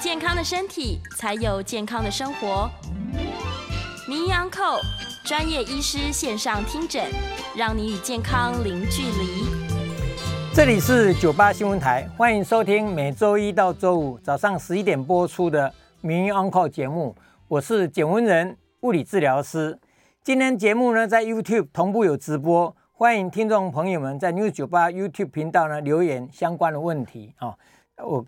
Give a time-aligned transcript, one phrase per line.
[0.00, 2.70] 健康的身体，才有健康的生活。
[4.06, 4.78] 名医昂寇
[5.24, 7.10] 专业医师线上听诊，
[7.56, 9.44] 让你与健康零距离。
[10.54, 17.16] 这里是九八新闻台，欢迎收听每周一到周五早上十一点播出的名医 Uncle 节目。
[17.48, 19.80] 我是简文仁，物理治疗师。
[20.22, 27.56] 今天节目呢在 YouTube 同步有直播，欢迎听众朋友们在 News 九八 YouTube 频道呢留言相关的问题啊。
[27.96, 28.24] 我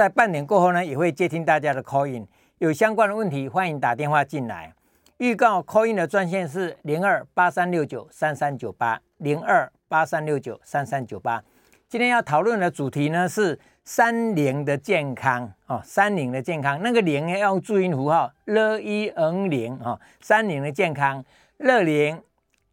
[0.00, 4.72] 在半年过后呢，也会接听大家的 call in，有相关的问题，欢迎打电话进来。
[5.18, 11.44] 预告 call in 的专线是零二八三六九三三九八零二八三六九三三九八。
[11.86, 21.22] 今天要讨论的主题呢是三龄的健康哦，三龄的健康，那个龄要用注音符号 l i n 零啊，三龄的健康，
[21.58, 22.18] 乐龄、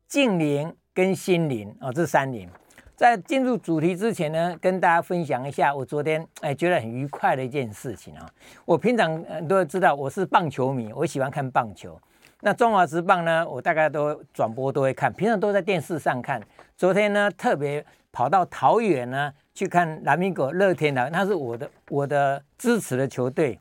[0.08, 2.50] 静龄跟心龄哦，这三龄。
[2.98, 8.28] 在进入主题之前呢，跟大家分享一下我昨天哎觉得很愉快的一件事情啊。
[8.66, 11.96] 我平常都知道我是棒球迷，我喜欢看棒球。
[12.42, 16.42] 那中华职棒呢，我大概都转播都会看，平常都在电视上看。
[16.76, 23.60] 昨天呢，特别跑到桃园呢去看拉米狗乐天的，那是我的我的支持的球队。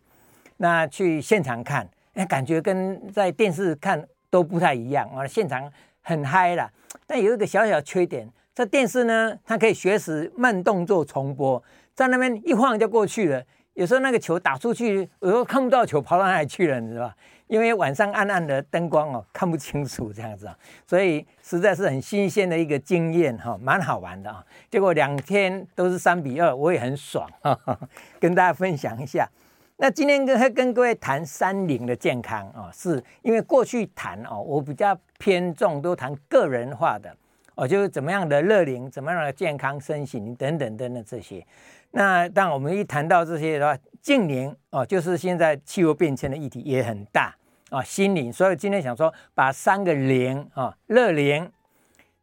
[0.57, 5.27] 那去现场看，哎，感觉跟在电视看都不太一样啊。
[5.27, 5.71] 现场
[6.01, 6.71] 很嗨啦，
[7.07, 8.27] 但有一个小小缺点。
[8.57, 11.63] 这电视呢，它可以学时慢动作重播，
[11.95, 13.43] 在那边一晃就过去了。
[13.75, 17.15] 有时候那个球打出去，有时候看不到球跑到哪里去了，你知道吧？
[17.49, 20.57] 因为晚上暗暗的灯光哦，看不清楚这样子啊，
[20.89, 24.43] 所以实在是很新鲜的一个经验哈，蛮好玩的啊。
[24.71, 27.29] 结果两天都是三比二，我也很爽，
[28.19, 29.29] 跟大家分享一下。
[29.77, 37.15] 那今天跟跟各位谈三龄的健康啊，是因为过去谈哦，我比较偏重都谈个人化的。
[37.57, 41.45] 哦，就是怎么样的乐龄，怎么样的健康身形等等等等这些。
[41.91, 47.35] 那当我们一谈到这些的话，静龄哦，就是现在气候变迁的议题也很大
[47.71, 47.83] 啊。
[47.83, 51.51] 心灵，所以今天想说把三个龄啊，乐龄，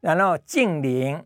[0.01, 1.19] 然后静龄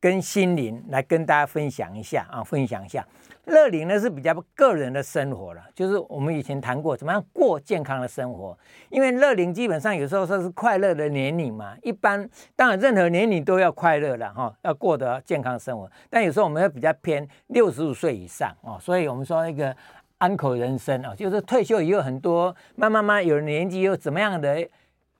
[0.00, 3.06] 跟心灵来跟大家分享一下啊，分享一下。
[3.50, 8.56] 乐龄呢是比较个人的生活了，就是我们以前谈过怎么样过健康的生活。
[8.88, 15.90] 因为乐龄基本上有时候说是快乐的年龄嘛，一般当然任何年龄都要快乐了哈，要过得健康生活。
[16.08, 19.76] 但有时候我们会比较偏六十五岁以上哦，所以我们说一个
[20.18, 24.66] 安可人生啊，就是退休也有很多慢慢慢有年纪又怎么样的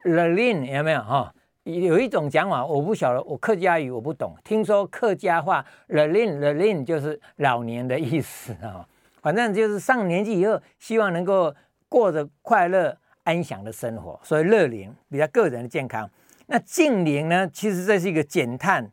[0.04, 1.34] 乐龄有没有哈？
[1.65, 4.34] 有一种讲法，我不晓得，我客家语我不懂。
[4.43, 8.87] 听说客家话 “the lin the lin” 就是老年的意思啊，
[9.21, 11.54] 反正就是上年纪以后，希望能够
[11.88, 16.09] 过着快乐安详的生活，所以乐龄比较个人的健康。
[16.47, 18.91] 那净龄呢，其实这是一个减碳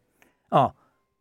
[0.50, 0.76] 哦，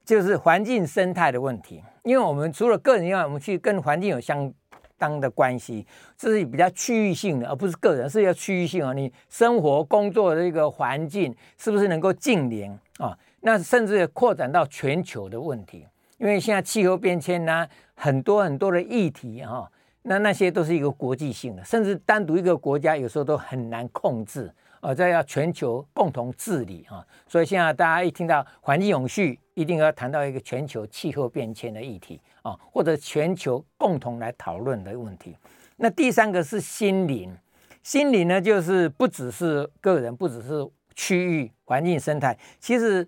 [0.04, 1.82] 就是环境生态的问题。
[2.02, 4.52] 因为我们除了个人以外，我们去跟环境有相。
[4.98, 5.86] 当的关系，
[6.16, 8.92] 这是比较区域性的，而不是个人，是要区域性啊。
[8.92, 13.16] 你生活工作的一个环境是不是能够近邻啊？
[13.40, 15.86] 那甚至扩展到全球的问题，
[16.18, 19.70] 因为现在气候变迁呢，很多很多的议题哈，
[20.02, 24.52] 那那些都是一个国际性的，甚至单独一个国家有时候都很难控制。
[24.80, 35.36] 呃，这要全球共同治理啊，所以现在大家一听到环境永续，一定要谈到一个全球气候变迁的议题啊，或者全球共同来讨论的问题。
[35.76, 37.36] 那第三个是心灵，
[37.82, 43.06] 心灵呢，就是不只是个人，不只是区域环境生态，其实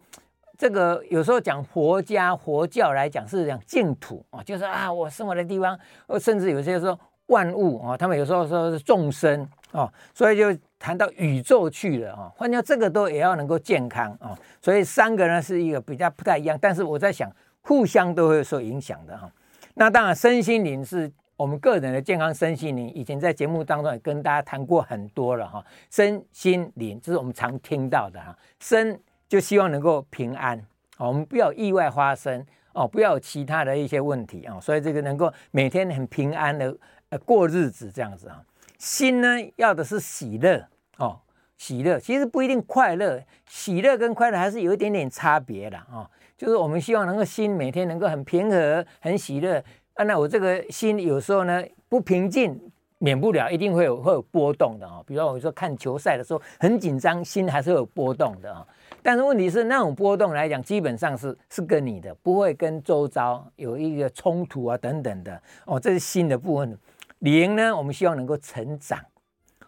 [0.57, 5.79] 这个有时候讲佛家佛教来讲是讲净土啊，就是啊，我生活的地方，
[6.19, 10.59] 甚至有些说万物啊，他们有时候说是众生啊，所以就。
[10.79, 17.31] 谈到宇宙去了啊，换掉这个都也要能够健康啊，所以三个呢是一个比较不太一样，但是我在想
[17.63, 19.31] 互相都会受影响的哈。
[19.75, 25.65] 那当然身心灵是我们个人的健康，身心灵以前在节目当中也跟大家谈过很多了哈。
[25.91, 30.65] 身心灵这是我们常听到的哈，身就希望能够平安，
[30.97, 36.77] 我们不要意外发生哦，不要有其他的一些问题啊，所以这个能够每天很平安的
[37.11, 38.43] 呃过日子这样子啊。
[38.79, 40.65] 心呢，要的是喜乐
[40.99, 41.21] 哦，
[41.57, 46.09] 喜乐，其实不一定快乐，喜乐跟快乐还是有一点点差别的啊。
[46.37, 49.63] 就是我们希望能够心每天能够很平和、很喜乐
[49.95, 50.05] 啊。
[50.05, 52.57] 那我这个心有时候呢不平静，
[52.99, 55.03] 免不了一定会有会有波动的啊。
[55.05, 58.65] 比如说我说看球赛的时候很紧张，心还是会有波动的啊。
[59.03, 65.81] 但是问题是那种波动来讲，基本上是是跟你的，不会跟周遭有一个冲突啊等等的哦。
[65.81, 66.79] 这是心的部分。
[67.21, 68.99] 灵呢，我们希望能够成长。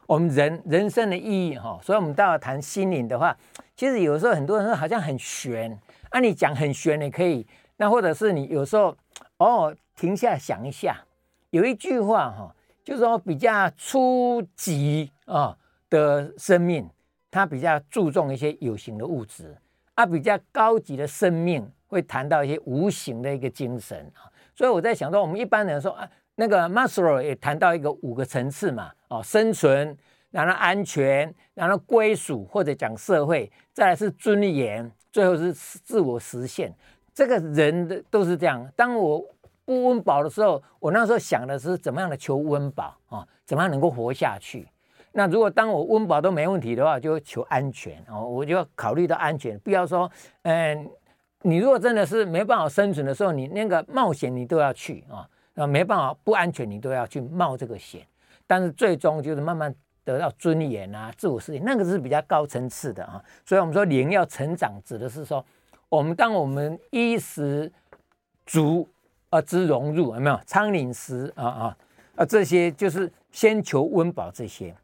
[0.06, 3.36] 我们人人生的意义哈，所以我们到了谈心灵的话，
[3.76, 5.78] 其实有时候很多人好像很玄，
[6.10, 8.96] 啊，你讲很玄也可以，那或者是你有时候
[9.36, 10.96] 哦停下想一下，
[11.50, 12.52] 有一句话哈，
[12.82, 15.56] 就是说比较初级啊
[15.88, 16.90] 的生命，
[17.30, 19.56] 它比较注重一些有形的物质，
[19.94, 24.26] 啊，比较高级的生命会谈到一些无形的一个精神啊，
[24.56, 26.10] 所以我在想说，我们一般人说啊。
[26.34, 29.96] 那个 m a s l o 也谈到一个五个层次嘛，哦，生存，
[30.30, 36.74] 然后安全，然后归属或者讲社会，再来是尊严，最后是自我实现。
[37.12, 38.66] 这个人的都是这样。
[38.74, 39.22] 当我
[39.64, 44.66] 不温饱的时候，我那时候想的是怎么样的求温饱啊，怎么样能够活下去。
[45.12, 50.10] 那如果当我温饱都没问题的话，就求安全哦，我就要考虑到安全，不要说，
[50.42, 50.88] 嗯，
[51.42, 55.28] 你如果真的是没办法生存的时候，你那个冒险你都要去啊。
[55.60, 58.06] 啊，没办法，不安全，你都要去冒这个险，
[58.46, 59.74] 但是最终就是慢慢
[60.04, 63.22] 得到尊严啊，自我实现，那个是比较高层次的啊。
[63.44, 65.44] 所以，我们说灵要成长，指的是说，
[65.90, 67.70] 我们当我们衣食
[68.46, 68.88] 足
[69.28, 71.76] 啊之融入，有没有仓廩实啊啊
[72.16, 72.24] 啊？
[72.24, 74.74] 这些就是先求温饱这些。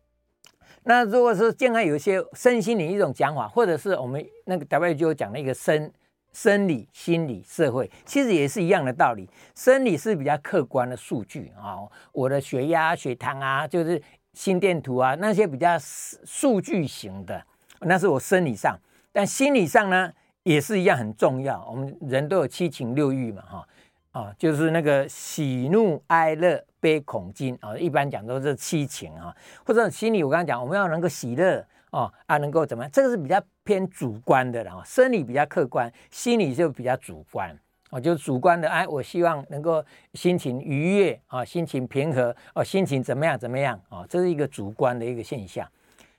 [0.84, 5.90] 那如果是健康，有一些身心灵一种讲法，或者是我们那个 W 就讲了一个身。
[6.36, 9.26] 生理、心理、社会，其实也是一样的道理。
[9.54, 11.78] 生理是比较客观的数据啊，
[12.12, 14.00] 我的血压、血糖啊，就是
[14.34, 17.42] 心电图啊，那些比较数据型的，
[17.80, 18.78] 那是我生理上。
[19.12, 20.12] 但心理上呢，
[20.42, 21.66] 也是一样很重要。
[21.70, 23.68] 我们人都有七情六欲嘛，哈
[24.10, 29.34] 啊，就是那个喜怒哀乐悲恐惊啊，一般讲都是七情啊，
[29.64, 31.66] 或者心理，我刚刚讲，我们要能够喜乐。
[31.96, 32.90] 哦啊，能够怎么样？
[32.92, 37.58] 这个是比较偏主观的了，生理比较客观，心理就比较主观。
[37.88, 39.82] 哦，就是主观的，哎，我希望能够
[40.12, 44.04] 心情愉悦啊，心情平和哦，心情怎么样怎么样啊？
[44.10, 45.66] 这是一个主观的一个现象。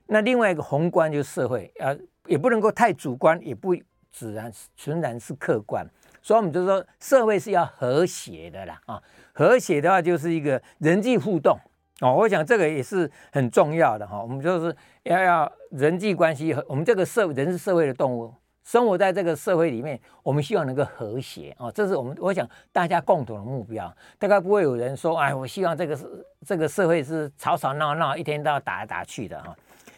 [0.08, 1.96] 那另外一个宏观就是社会，呃，
[2.26, 3.76] 也不能够太主观，也不
[4.12, 5.88] 自然纯然是客观。
[6.24, 11.60] 所以我们就说，社会是要和谐的啦啊，和谐的话就是一个人际互动。
[12.00, 14.22] 哦，我想这个也是很重要的哈。
[14.22, 14.76] 我们就是
[15.08, 18.34] 要要人际关系和我们这个社人是社会的动物，
[18.64, 21.72] 生活在这个社会里面，我们希望能够和谐哦。
[21.72, 23.92] 这是我们我想大家共同的目标。
[24.20, 26.06] 大概不会有人说，哎，我希望这个是
[26.46, 29.56] 这个社会是吵吵闹闹，一天到打来打去的哈。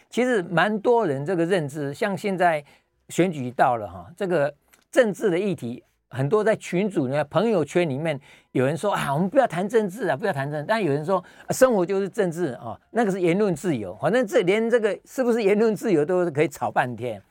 [0.08, 2.64] 其实蛮多人这个认知，像现在
[3.08, 4.52] 选举到了哈，这个
[4.90, 5.82] 政治的议题。
[6.12, 8.20] 很多在群组里面、朋友圈里面，
[8.52, 10.64] 有人说啊，我们不要谈政治啊，不要谈政。
[10.66, 13.96] 但有人说，生活就是政治啊，那个是言论自由。
[14.00, 17.22] 反正这连这个是不是言论自由都可以吵半天。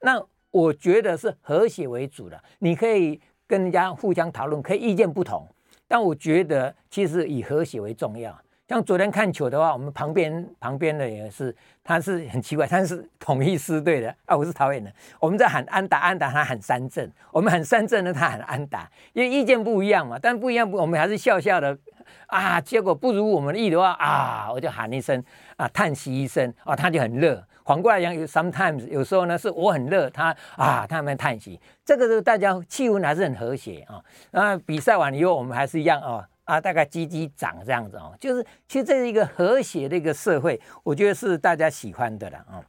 [0.00, 5.46] 那我觉得是和谐为主的，你可以跟人家互相讨论，可以意见不同，
[5.88, 8.38] 但我觉得其实以和谐为重要。
[8.68, 14.92] 像昨天看球的话，我们旁边旁边的也是，他是很奇怪，他是统一狮队的啊，我是桃园的。
[15.18, 20.18] 我们在喊安打安打，他喊三振；我们喊三振呢，他喊安打，因为意见不一样嘛。
[20.20, 21.74] 但不一样，我们还是笑笑的
[22.26, 22.60] 啊。
[22.60, 25.24] 结果不如我们意的话啊，我就喊一声
[25.56, 27.42] 啊，叹息一声啊，他就很热。
[27.64, 31.58] 反过来讲，有 sometimes 有时候呢，是我很热，他啊，他们叹息。
[31.86, 34.04] 这个是大家气氛还是很和谐啊。
[34.30, 36.28] 那比赛完以后，我们还是一样啊。
[36.48, 42.64] 啊，大概击击掌这样子哦，就是其实这是一个和谐的一个社会，我觉得是大家喜欢的了啊。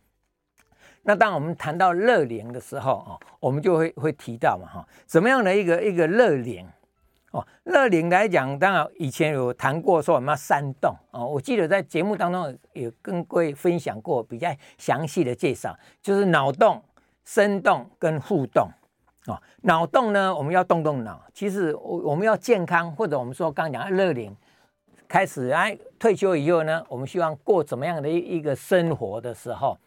[1.04, 6.68] 那当我们谈到乐龄的时候哦，我们就会会提到嘛哈，什么样的一个一个乐龄
[7.32, 7.48] 哦？
[7.64, 16.84] 乐龄来讲，当然以前有谈过说我们要三动哦，我记得在节目当中有跟各位分享过比较详细的介绍，就是脑动、
[17.24, 18.70] 身动跟互动。
[19.30, 21.22] 哦，脑动呢，我们要动动脑。
[21.34, 24.36] 其实我我们要健康，或者我们说刚刚讲乐龄，
[25.08, 29.78] 开始哎退休以后呢，我们希望过怎么样的一一个生活的时候，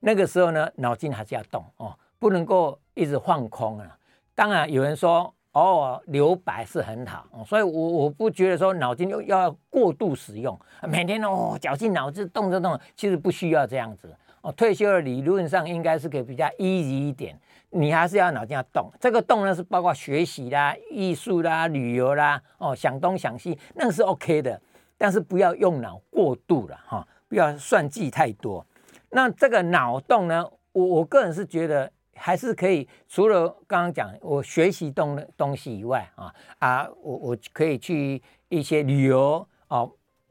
[0.00, 3.96] 那个时候呢，脑筋还是要动哦，不能够一直放空啊。
[4.34, 14.52] 当然有人说哦，留白是很好，所以我我不觉得说脑筋要要过度使用，每天哦绞尽脑汁动着动，其实不需要这样子哦。
[14.52, 17.38] 退休的理论上应该是可以比较 easy 一点。
[17.70, 24.60] 你还是要脑筋要动，这个动呢是包括学习啦、艺术啦、旅游啦，哦，想东想西，那个是 OK 的，
[24.96, 28.64] 但是不要用脑过度了哈，不要算计太多。
[29.10, 39.90] 那这个脑动呢，我我个人是觉得还是可以，除了刚刚讲我学习东东西以外啊啊，我我可以去一些旅游哦，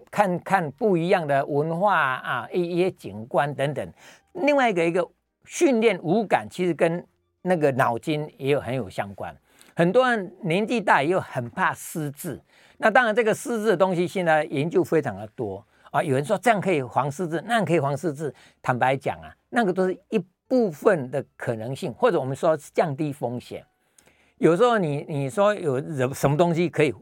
[0.10, 3.94] 看看不一样的文化啊，一一些景观等等。
[4.34, 5.08] 另外一个一个
[5.46, 7.06] 训练五感，其实跟
[7.48, 9.36] 那个脑筋也有很有相关。
[9.76, 12.40] 很多人年纪大又很怕失智，
[12.78, 16.02] 那当然这个失智的东西现在研究非常的多啊。
[16.02, 18.34] 有人说这样可以防失智，那样可以防失智。
[18.62, 23.64] 坦白讲啊，那个都是一部分的可能性，或者我们说降低风险。
[24.38, 26.94] 有时候你你说有什么东西可以？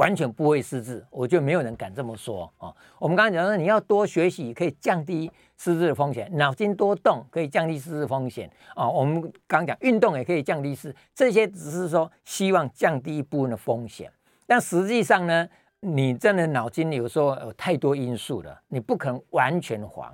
[0.00, 2.74] 完全不会失智，我觉得没有人敢这么说啊。
[2.98, 8.88] 我们刚才讲说，你要多学习可以降低失智的风险，脑筋多动可以降低失智风险啊。
[8.88, 14.10] 我们刚刚讲运动也可以降低失，这些只是说希望降低一部分的风险，
[14.46, 15.46] 但实际上呢，
[15.80, 20.10] 你真的脑筋有时候有太多因素了，你不可能完全黄。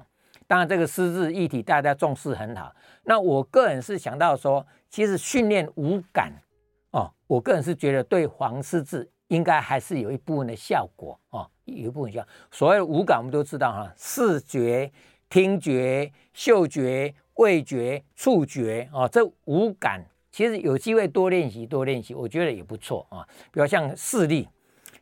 [0.49, 2.75] 当然，这个失智议题大家重视很好。
[3.05, 6.33] 那我个人是想到说，其实训练五感
[6.91, 9.09] 哦，我个人是觉得对防失智。
[9.29, 12.27] 应该还是有一部分的效果哦，有一部分效。
[12.51, 14.91] 所谓的五感，我们都知道哈，视觉、
[15.29, 23.27] 听觉、嗅觉、味觉、触觉啊，这五感其实有机会多练习，多练习，我觉得也不错啊。
[23.51, 24.49] 比如像视力，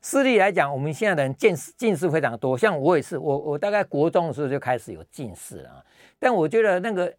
[0.00, 5.85] 视力来讲，我们现在的人近视近视非常多，像我也是，我我大概国中的时候就开始有近视了啊。
[6.19, 7.12] 但我觉得那个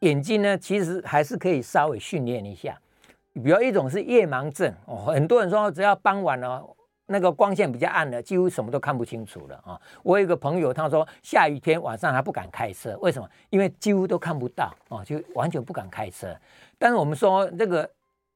[0.00, 2.78] 眼睛呢，其实还是可以稍微训练一下。
[3.34, 6.64] 比如一种是夜盲症哦，很多人说只要傍晚了，
[7.06, 9.80] 那个光线比较暗了，几乎什么都看不清楚了啊。
[10.02, 13.28] 我有一个朋友，他说下雨天晚上他不敢开车，为什么？
[13.50, 16.34] 因为几乎都看不到哦，就完全不敢开车。
[16.78, 17.88] 但是我们说这个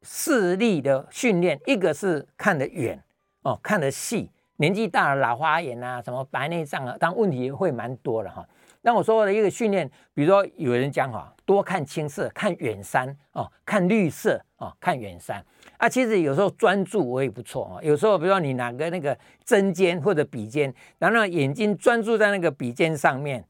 [0.03, 3.01] 视力的训练，一个是看得远
[3.43, 8.47] 哦，看得细，年纪大了老花眼啊，什么白内障啊，当问题会蛮多的哈。
[8.83, 15.45] 那我说的一个训练，比如说有人讲哈，多看青色，看远山哦，看绿色哦，看远山
[15.77, 15.89] 啊。
[15.89, 17.83] 其实有时候专注我也不错啊。
[17.83, 23.45] 有时候比如说你拿个那个针尖或者笔尖，然后眼睛专注在那个笔尖上面，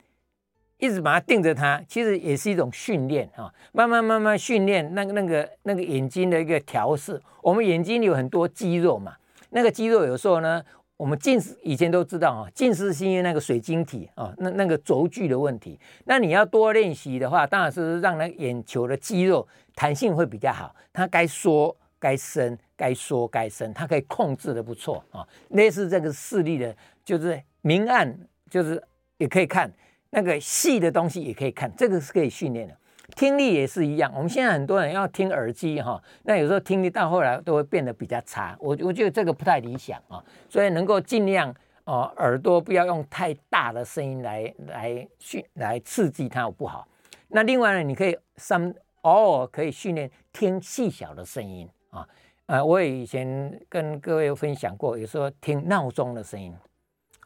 [0.79, 3.53] 一直把它盯着它，其实也是一种训练啊。
[3.73, 7.21] 慢慢慢慢训练那个那个那个眼睛的一个调试。
[7.43, 9.15] 我们眼睛有很多肌肉嘛，
[9.51, 10.63] 那个肌肉有时候呢。
[10.97, 15.79] 我们近视以前都知道啊，近视是因为那个水晶体啊，那那个轴距的问题。
[16.05, 25.27] 那你要多练习的话，当然是让那眼球的肌肉弹性会比较好，它该缩该伸，该缩该伸，它可以控制的不错啊。
[25.49, 26.75] 类似这个视力的，
[27.05, 28.17] 就是明暗，
[28.49, 28.81] 就是
[29.19, 29.69] 也可以看
[30.11, 32.77] 那个细的东西也可以看，这个是可以训练的。
[33.17, 46.89] 听力也是一样，我们现在很多人要听耳机哈，那有时候听力到后来都会变得比较差，我我觉得这个不太理想啊，所以能够尽量哦，耳朵不要用太大的声音来来训来刺激它不好。
[47.29, 52.09] 那另外呢，你可以三偶尔可以训练听细小的声音啊，
[52.47, 56.53] 呃，我也以前跟各位分享过，有时候听闹钟的声音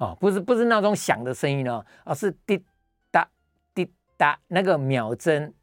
[0.00, 2.62] 哦，不是不是闹钟响的声音哦，而是滴
[3.12, 3.28] 答
[3.72, 5.54] 滴答那个秒针。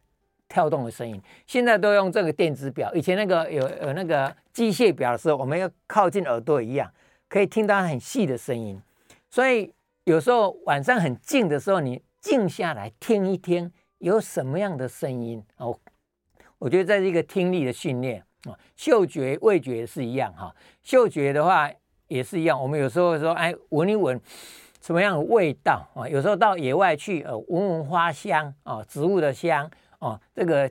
[0.47, 2.93] 跳动的声音，现在都用这个电子表。
[2.93, 6.91] 以前那个有有那个机械表的时候，我们要靠近耳朵一样，
[7.27, 8.79] 可以听到很细的声音。
[9.29, 9.73] 所以
[10.05, 15.77] 有时候晚上很静的时候，你静下来听一听，有什么样的声音哦？
[16.59, 18.57] 我觉得这是一个听力的训练啊。
[18.75, 20.55] 嗅觉、味觉是一样哈。
[20.83, 21.69] 嗅觉的话
[22.07, 24.19] 也是一样，我们有时候说，哎，闻一闻
[24.79, 26.07] 什么样的味道啊？
[26.07, 29.69] 有时候到野外去，呃，闻闻花香啊，植物的香。
[30.05, 30.69] 哦，这个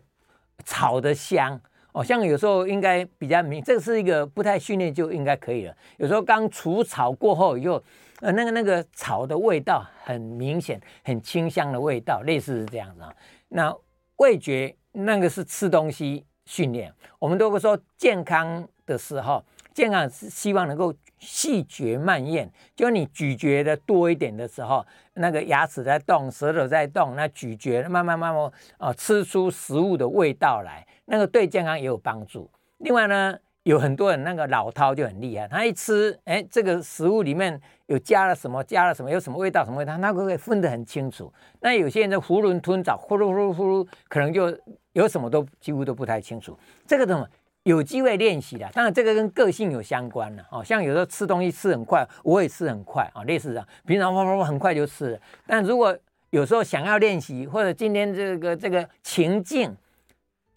[0.64, 1.61] 草的香
[1.93, 5.76] 哦，像有时候应该比较明，这是一个不太训练就应该可以了。
[5.97, 7.83] 有时候刚除草过后以后，
[8.21, 13.12] 呃，那个那个草的味道很明显，很清香的味道，类似是这样子啊。
[13.49, 13.76] 那
[14.19, 20.95] 味觉那个是吃东西训练，我们都会说健康的时候，健康是希望能够。
[21.21, 32.50] 细嚼慢咽，就你咀嚼的多一点的时候，那个牙齿在动，舌头在动，那咀嚼慢慢慢慢啊，吃出食物的味道来，那个对健康也有帮助。
[32.78, 41.33] 另外呢，有很多人那个老饕就很厉害，他一吃，哎，这个食物里面有加了什么，加了什么，有什么味道，什么味道，他可以分得很清楚。
[41.61, 44.54] 那有些人就囫囵吞枣，呼噜呼噜呼噜，可能就
[44.93, 46.59] 有什么都几乎都不太清楚。
[46.87, 47.26] 这个怎么？
[47.64, 50.62] 有机会练习的，当然这个跟个性有相关了哦。
[50.62, 53.66] 像有时候吃东西吃很快，我也吃很快啊，类似这样。
[53.87, 55.97] 平常啪啪啪很快就吃了，但如果
[56.30, 59.75] 有时候想要练习，或者今天这个这个情境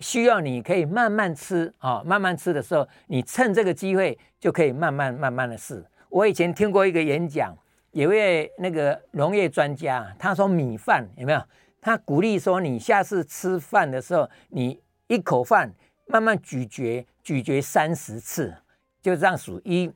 [0.02, 5.84] 需要，你可以慢慢吃啊，慢慢吃的时候，你趁这个机会就可以慢慢慢慢的试。
[6.10, 7.56] 我以前听过一个演讲，
[7.92, 11.42] 有位那个农业专家，他说米饭有没有？
[11.80, 15.72] 他鼓励说，你下次吃饭的时候，你一口饭
[16.08, 18.56] 慢慢咀嚼，咀嚼三十次，
[19.02, 19.92] 就这样数一、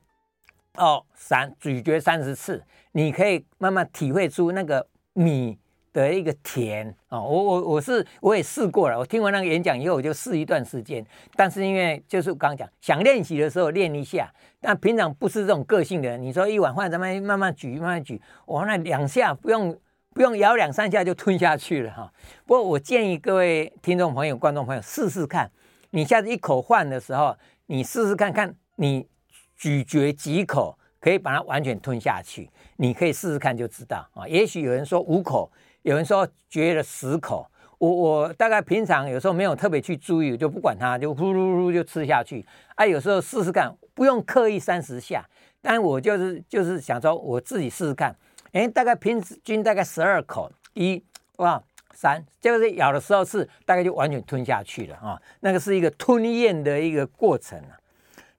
[0.74, 5.58] 二、三，咀嚼三十次，你可以慢慢体会出那个米
[5.92, 7.20] 的一个甜啊。
[7.20, 11.04] 我我我是我也试过了，我听完那个演讲以后，我就试一段时间。
[11.34, 19.78] 但是因为就是刚讲，想练习的时候练一下，但平常不是这种个性的人，你说一碗饭咱们慢慢咀，慢慢咀，我那两下不用。
[20.14, 22.12] 不用咬两三下就吞下去了哈。
[22.44, 25.50] 不过我建议各位听众朋友、观众朋友试试看，
[25.94, 29.06] 你下次一口饭的时候，你试试看看，你
[29.54, 32.48] 咀嚼几口可以把它完全吞下去。
[32.76, 34.26] 你可以试试看就知道啊。
[34.26, 37.46] 也许有人说五口，有人说嚼了十口。
[37.76, 42.46] 我我大概平常有时候没有特别去注意，就不管它，就呼噜噜就吃下去。
[42.74, 45.28] 啊，有时候试试看，不用刻意三十下，
[45.60, 48.16] 但我就是就是想说我自己试试看。
[48.52, 51.02] 哎，大概平均大概十二口，一、
[51.36, 55.20] 二、三，就是咬的时候是大概就完全吞下去了啊。
[55.40, 57.78] 那个是一个吞咽的一个过程啊。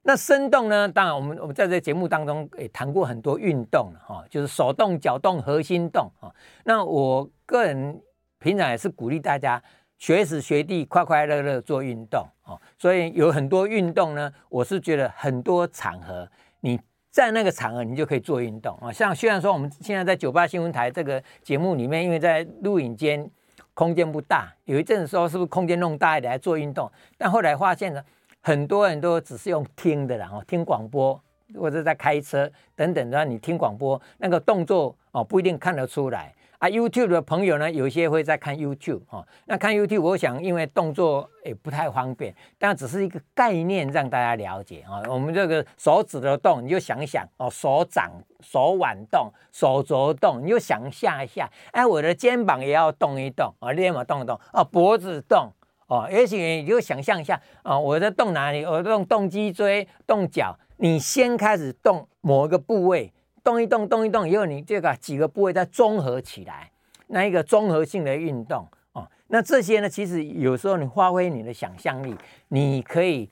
[0.03, 0.87] 那生动呢？
[0.87, 6.27] 当然，我们我们在这节目当中也谈过很多运动哈，就是手动、脚动、核心动啊。
[6.65, 8.01] 那我个人
[8.39, 9.61] 平常也是鼓励大家
[9.97, 12.59] 学时学地，快快乐乐做运动啊。
[12.77, 16.29] 所以有很多运动呢，我是觉得很多场合
[16.59, 16.79] 你。
[17.13, 18.91] 在那个场合，你就可以做运动啊。
[18.91, 23.29] 像虽然说我们现在在九八新闻台这个节目里面，因为在录影间
[23.73, 26.91] 空间不大，有一阵子说是不是空间弄大一点来做运动？
[27.17, 28.03] 但后来发现呢，
[28.41, 31.19] 很多人都只是用听的啦，哦，听广播
[31.55, 36.33] 或者在开车等等的，你听广播那个动作哦，不一定看得出来。
[36.63, 39.27] 啊，YouTube 的朋友呢，有些会在看 YouTube 哦。
[39.47, 45.03] 那看 YouTube，我想因为动作也不太方便，但只是一个概念让大家了解啊。
[45.09, 51.51] 我们这个手指的动，你就想想哦，手掌、手腕动，手肘动，你就想象一下。
[51.73, 55.51] 哎，我的肩膀也要动一动啊，肩膀动一动啊，脖子动
[55.87, 56.07] 哦。
[56.09, 58.63] 也许你就想象一下啊，我在动哪里？
[58.63, 60.57] 我动动脊椎、动脚。
[60.77, 63.11] 你先开始动某一个部位。
[63.43, 66.71] 动一动，动一动以后，你这个几个部位再综合起来，
[67.07, 69.05] 那一个综合性的运动哦。
[69.27, 72.15] 那这些呢，其实有时候你发挥你的想象力，
[72.47, 73.27] 你可以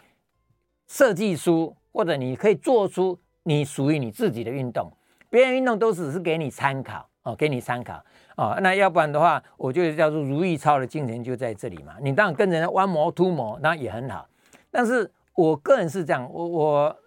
[0.88, 4.92] 设计出，或者你可以做出你属于你自己的运动。
[5.30, 8.04] 别人运动都只是给你参考哦，给你参考
[8.36, 8.58] 哦。
[8.62, 11.96] 那要不然的话，我就叫做如意操的精神就在这里嘛。
[12.02, 14.28] 你当然跟人家 one more two more，那也很好。
[14.70, 16.98] 但是我个人是这样，我我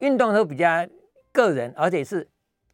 [0.00, 0.86] 运动都比较
[1.32, 2.28] 个人，而且是。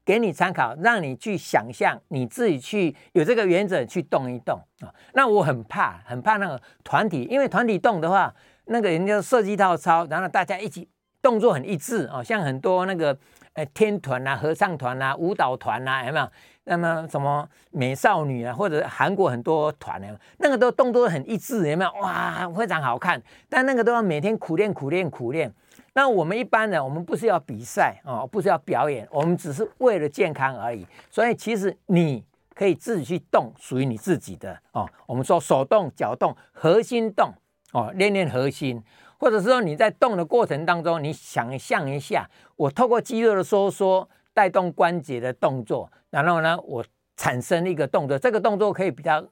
[0.07, 4.89] 给你参考，让你去想象，你自己去有这个原则去动一动啊。
[5.15, 8.33] 那我很怕，很怕那个团体，因为团体动的话，
[8.67, 10.89] 那个人家设计套操，然后大家一起
[11.21, 12.23] 动作很一致啊。
[12.23, 13.19] 像很多那个
[13.55, 16.29] 呃天团啊、合唱团啊、舞蹈团啊，有没有？
[16.69, 21.91] 那么什么美少女啊，或者韩国很多团啊，那个都动作很一致，有没有？
[22.01, 23.21] 哇，非常好看。
[23.49, 25.53] 但那个都要每天苦练、苦练、苦练。
[25.97, 30.87] 那我们一般人，我们不是要比赛哦，不是要表演，我们只是为了健康而已。
[31.11, 32.23] 所以其实你
[32.55, 34.87] 可以自己去动属于你自己的哦。
[35.07, 37.33] 我们说手动、脚动、核心动
[37.73, 38.85] 哦，练练核心，
[39.19, 46.85] 或者是说你在动的过程当中，你想象一下，我透过肌肉的收缩带动关节的动作，然后呢，我
[47.17, 49.27] 产生一个动作，这个动作可以比较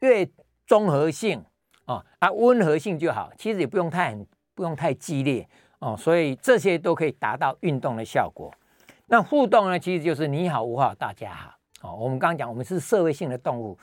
[0.00, 0.26] 越
[0.66, 1.44] 综合性
[1.84, 5.46] 哦啊，温和性就好，其实也不用太很不用太激烈。
[5.86, 8.52] 哦，所以这些都可以达到运动的效果。
[9.06, 11.54] 那互动呢，其实就是你好我好大家好。
[11.82, 13.78] 哦，我们刚刚讲，我们是社会性的动物。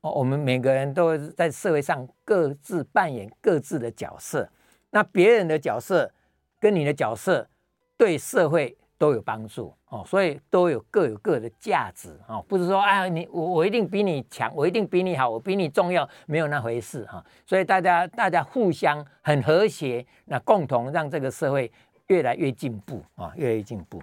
[0.00, 4.48] 哦，我们每个人都在社会上各自扮演各自的角色。
[4.90, 6.10] 那别人的角色
[6.58, 7.48] 跟你的角色
[7.96, 9.70] 对社会都有帮助。
[9.90, 17.22] 哦，所以都有各有各的价值哦，不是说哎，你我我一定比你强，我一定比你好，我比你重要，没有那回事哈。
[17.44, 21.70] 所以大家大家互相很和谐，那共同让这个社会
[22.06, 24.02] 越来越进步啊，越来越进步。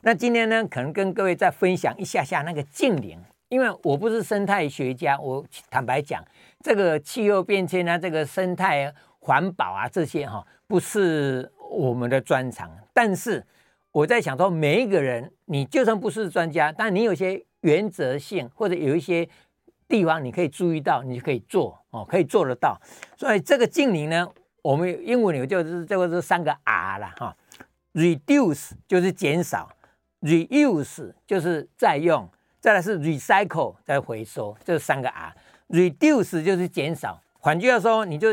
[0.00, 6.24] 那今天呢，可能跟各位再分享一下下那个净零，因为我不是生态学家，我坦白讲，
[6.64, 8.90] 这个气候变迁啊，这个生态
[9.20, 13.44] 环保啊这些哈，不是我们的专长，但是。
[13.90, 19.28] 我在想说，每一个人，你就算不是专家，但你有些原则性，或者有一些
[19.88, 22.78] 地方你可以注意到，你就可以做哦，可以做得到。
[23.16, 24.28] 所以这个净零呢，
[24.62, 27.36] 我们英文有就是这个是三个 R 了哈
[27.94, 29.70] ，reduce 就是减少
[30.20, 32.28] ，reuse 就是再用，
[32.60, 35.34] 再来是 recycle 再回收，这三个 R。
[35.70, 38.28] reduce 就是减少，换句话说，你就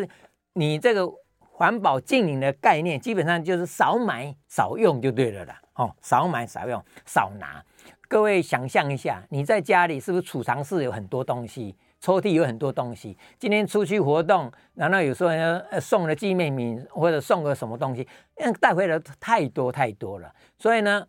[0.54, 1.10] 你这个。
[1.58, 5.62] 环保净零的概念，基本上就是少买少用就对了啦。
[5.76, 7.64] 哦，少买少用，少拿。
[8.10, 11.74] 各位想象一下，你在家里是不是储藏室有很多东西？
[12.02, 13.18] 抽屉有很多东西。
[13.40, 20.30] 今天出去活动，然后有时候呢送了纪念品或者送个什么东西，那带回来太多太多了。
[20.58, 21.08] 所以呢，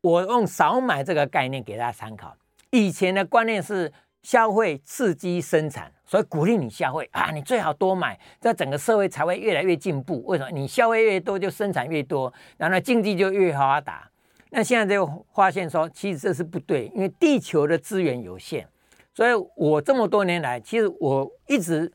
[0.00, 2.36] 我用少买这个概念给大家参考。
[2.70, 10.24] 以前的观念是消费刺激生产，所以鼓励你消费啊，你最好多买，这整个社会才会越来越进步。
[10.24, 10.50] 为什么？
[10.50, 14.10] 你消费越多，就生产越多，然后经济就越发达。
[14.48, 18.66] 那现在就发现说，其实这是不对，因为地球的资源有限，
[19.12, 21.92] 所以我这么多年来，其实我一直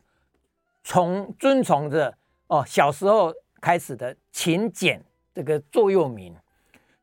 [0.83, 6.35] 从遵从着哦，小时候开始的勤俭这个座右铭。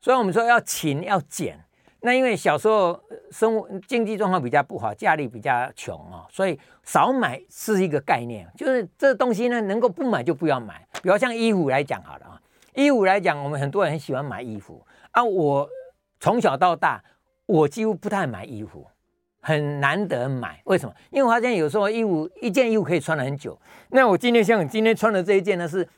[0.01, 1.59] 所以我们说要勤要俭。
[2.03, 2.99] 那因为小时候
[3.31, 10.87] 生活经济状况比较不好，家里比较穷哦，所以少买是一个概念，就是这东西呢，能够不买就不要买。
[11.03, 12.41] 比如像衣服来讲好了啊，
[12.75, 14.85] 衣服来讲，我们很多人很喜欢买衣服。
[15.13, 15.69] 啊，我
[16.21, 17.03] 从小到大，
[17.47, 18.87] 我几乎不太买衣服，
[19.41, 20.61] 很难得买。
[20.65, 20.95] 为什么？
[21.11, 23.59] 因为我发现有时候衣服一件衣服可以穿了很久。
[23.89, 25.89] 那我今天像今天穿的这一件呢，是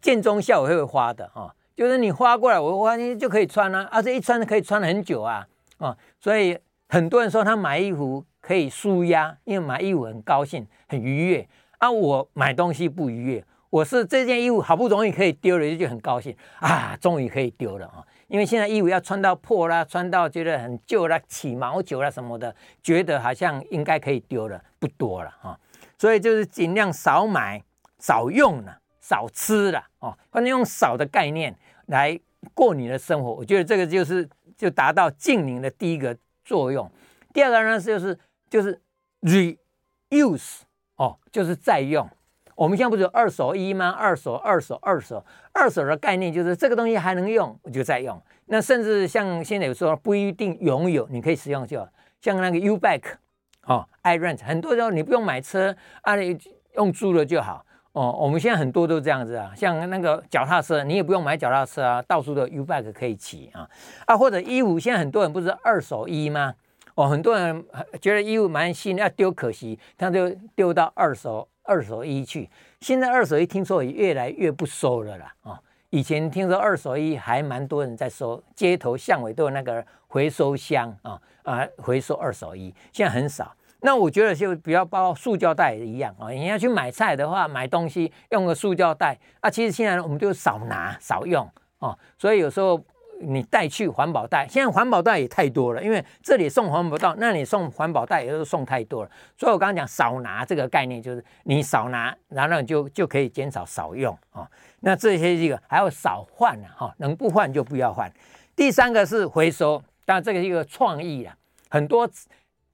[0.00, 5.46] 件中效会会花的啊，就是你花过来，我发现就可以穿了，啊，而且一穿可以穿很久啊
[5.78, 5.96] 啊。
[6.18, 11.48] 所以很多人说他买衣服可以舒压，因为买衣服很高兴、很愉悦。
[11.78, 18.02] 啊，我买东西不愉悦，我是这件衣服好不容易可以丢了，就很高兴啊，终于可以丢了啊。
[18.28, 25.60] 因为现在衣服要穿到破啦，穿到觉得很旧啦，起毛球啦什么的，觉得好像应该可以丢了，不多了哈。
[25.98, 27.62] 所以就是尽量少买、
[27.98, 30.16] 少用了、少吃了哦。
[30.30, 31.54] 反正用少的概念
[31.86, 32.18] 来
[32.54, 36.16] 过你的生活，我觉得这个就是就达到净零的第一个
[36.46, 36.90] 作用。
[37.34, 38.80] 第二个呢，就是就是
[39.20, 40.60] reuse
[40.94, 42.08] 哦，就是再用。
[42.54, 43.90] 我们现在不是有二手衣吗？
[43.90, 48.18] 二手、二手、二手、二手的概念就是这个东西还能用，我就再用。
[48.46, 51.86] 那甚至像现在有时候不一定拥有，你可以使用就。
[52.20, 53.16] 像那个 U-Bike
[53.64, 56.38] 哦，iRent，很多时候你不用买车啊，你
[56.76, 57.65] 用租了就好
[57.96, 58.16] 哦。
[58.20, 63.68] 我们现在很多都这样子啊，像那个脚踏车，你也不用买脚踏车啊，到处都 U-Bike 可以骑啊
[64.06, 66.54] 啊，或者衣服，现在很多人不是二手衣吗？
[66.94, 67.64] 哦，很多人
[68.00, 71.48] 觉得衣服蛮新，要丢可惜，他就丢到二手。
[71.68, 72.48] 二手衣去，
[72.80, 75.34] 现在二手衣听说也越来越不收了啦。
[75.42, 75.60] 啊！
[75.90, 83.52] 以前听说二手衣还蛮多人在收，街头巷尾都有那个回收箱啊啊，回收二手衣，现在很少。
[83.86, 92.84] 那我觉得就比较包括塑胶袋也一样啊，你要去买菜的话，买东西用个塑胶袋啊，其实现在我们就少拿少用啊，所以有时候。
[93.18, 99.10] 你带去环保袋，现在环保袋也太多了，因为这里送环保袋，那里送环保袋也都送太多了。
[99.38, 104.46] 所以我刚刚讲少拿这个概念，就是你少拿，然后你就就可以减少少用啊、
[104.80, 108.12] 那这些这个还要少换啊，哈，能不换就不要换。
[108.54, 111.34] 第三个是回收，当然这个是一个创意啊，
[111.70, 112.06] 很多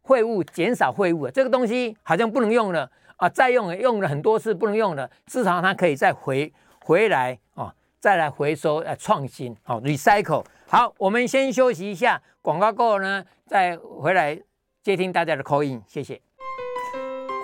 [0.05, 7.73] 废物减少废物，这个东西好像不能用了啊，再用了用了很多次不能用了，至少它可以再回回来啊。
[8.01, 10.45] 再来回收，呃，创新，好，recycle。
[10.67, 14.37] 好，我们先休息一下，广告过后呢，再回来
[14.83, 16.21] 接听大家的 call in，谢谢。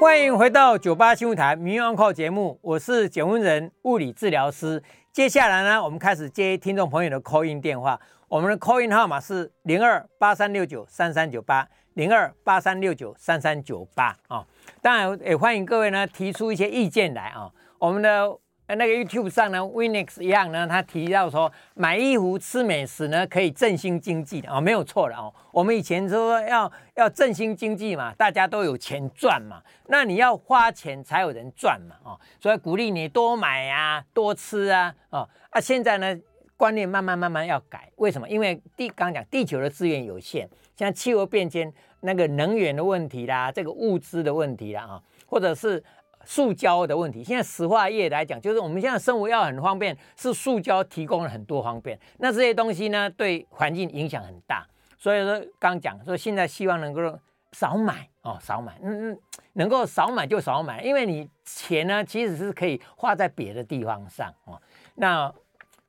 [0.00, 4.82] 欢迎回到九八新闻台民营 Uncle 节目，我是简文仁，物理治疗师。
[5.12, 11.68] 接下来呢，我们开始接听众朋友的 call in 电话，我们的 call in 号码是零二八三六九三三九八
[11.98, 14.46] 零二八三六九三三九八啊。
[14.80, 18.38] 当然也欢迎各位呢提出一些意见来啊，我们的。
[18.76, 25.32] 那个 YouTube 上呢，Winix 一样呢，他提到说买衣服、吃美食呢，可以振兴经济的啊、哦，没有错的哦。
[25.52, 36.14] 我们以前说要要振兴经济嘛，大家都有钱赚嘛，那你要花钱才有人赚嘛，哦，所以鼓励你多买啊，多吃啊，哦啊，现在呢
[36.54, 38.28] 观念慢慢慢慢要改，为什么？
[38.28, 45.82] 因为地刚刚讲地球的资源有限，像气候变迁那个能源的问题啦，这个物资的问题啦啊，或者是。
[46.24, 51.98] 塑胶的问题，现在石化业来讲，就是我们现在生活要很方便，是塑胶提供了很多方便。
[52.18, 54.66] 那这些东西呢，对环境影响很大。
[54.98, 57.18] 所以说，刚讲说现在希望能够
[57.52, 59.18] 少买哦，少买，嗯嗯，
[59.54, 64.60] 能够少买就少买，因为你钱呢其实是可以花在别的地方上哦。
[64.96, 65.32] 那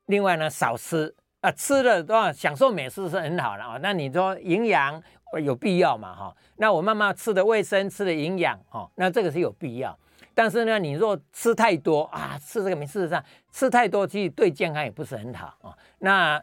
[0.06, 3.78] 另外呢，少吃啊，吃了都要享受美食是很好的啊。
[3.82, 5.04] 那你说营养
[5.38, 6.16] 有必要嘛？
[6.16, 9.98] 哈，那我妈妈吃的卫生，吃的营养哦，那这个是有必要。
[10.34, 15.78] 但是呢，你若吃太多啊，吃这个没事实上吃太多，其实对健康也不是很好啊。
[16.00, 16.42] 那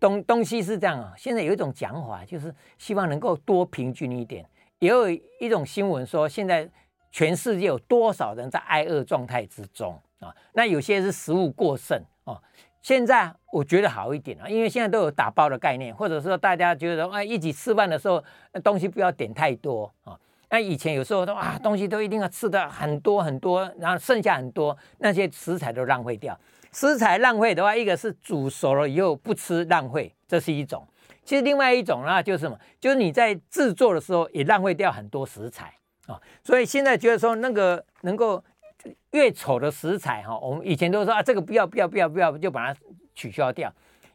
[0.00, 4.44] 东东西是这样啊，现在有一种讲法，就是希望能够多平均一点。
[4.80, 6.68] 也有一种新闻说，现在
[7.12, 10.34] 全世界有多少人在挨饿状态之中啊？
[10.52, 12.40] 那有些是食物过剩啊。
[12.82, 18.22] 现在我觉得好一点啊，因为现在都有打包的概念，或者说大家觉得哎，一起吃饭的时候
[18.62, 20.18] 东西不要点太多啊。
[20.48, 26.38] 那以前有时候都啊，东西都一定要吃的很多很多，然后剩下很多，那些食材都浪费掉。
[26.72, 30.86] 食材浪费的话，一个是煮熟了以后不吃浪费，这是一种。
[31.22, 32.58] 其实另外一种呢，就是什么？
[32.80, 35.72] 就是你在制作的时候也浪费掉很多食材
[36.06, 38.42] 啊、所以现在觉得说那个能够
[39.12, 42.80] 越丑的食材哈、我们以前都说啊，这个不要不要不要不要，就把它
[43.14, 43.72] 取消掉。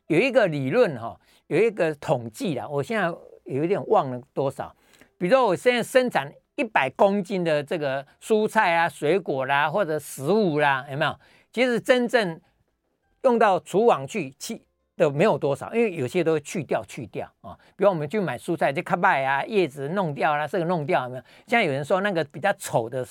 [0.08, 4.76] 有一个理论哈、有一个统计的，我现在有一点忘了多少。
[5.18, 11.20] 比如说我现在生产一百公斤的这个蔬菜啊、水果啦，或者食物啦，有没有？
[11.52, 12.40] 其实真正
[13.24, 14.62] 用到厨房去去
[14.98, 17.58] 的没有多少，因为有些都会去掉去掉啊。
[17.76, 21.24] 比如我们去买蔬菜，就卡拜啊，叶子弄掉啦，这个弄掉有没有？
[21.48, 23.06] 现在有人说那个比较丑的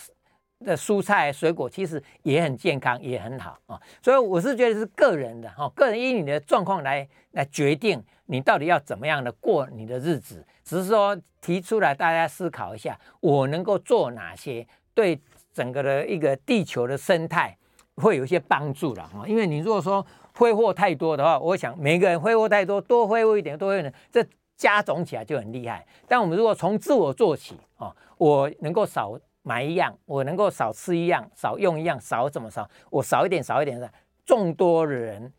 [0.60, 3.80] 的蔬菜水果，其实也很健康，也很好啊。
[4.02, 10.44] 所以我是觉得是个人的哈，个人依你的状况来来决定你到底要怎么样的过你的日子。
[10.62, 15.20] 只是说提出来，大家思考一下，我能够做哪些对
[15.52, 17.54] 整个的一个地球的生态
[17.96, 19.28] 会有一些帮助了哈。
[19.28, 25.86] 因为你如果说挥霍太多的话，我想每个人挥霍太多，多挥霍一点，多挥霍一点，这加总起来就很厉害。
[26.08, 32.68] 但我们如果从自我做起啊，我能够少买一样，我能够少吃一样，少用一样，少怎么少？
[32.90, 33.88] 我少一点，少一点的，
[34.26, 35.32] 众多人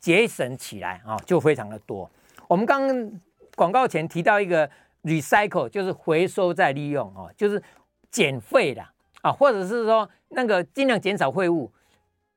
[0.00, 2.10] 节省起来啊，就非常的多。
[2.48, 3.20] 我们刚刚。
[3.56, 4.70] 广告前提到一个
[5.02, 7.60] recycle，就是回收再利用哦，就是
[8.08, 8.80] 减废的
[9.20, 11.68] 啊，或者是说那个尽量减少废物。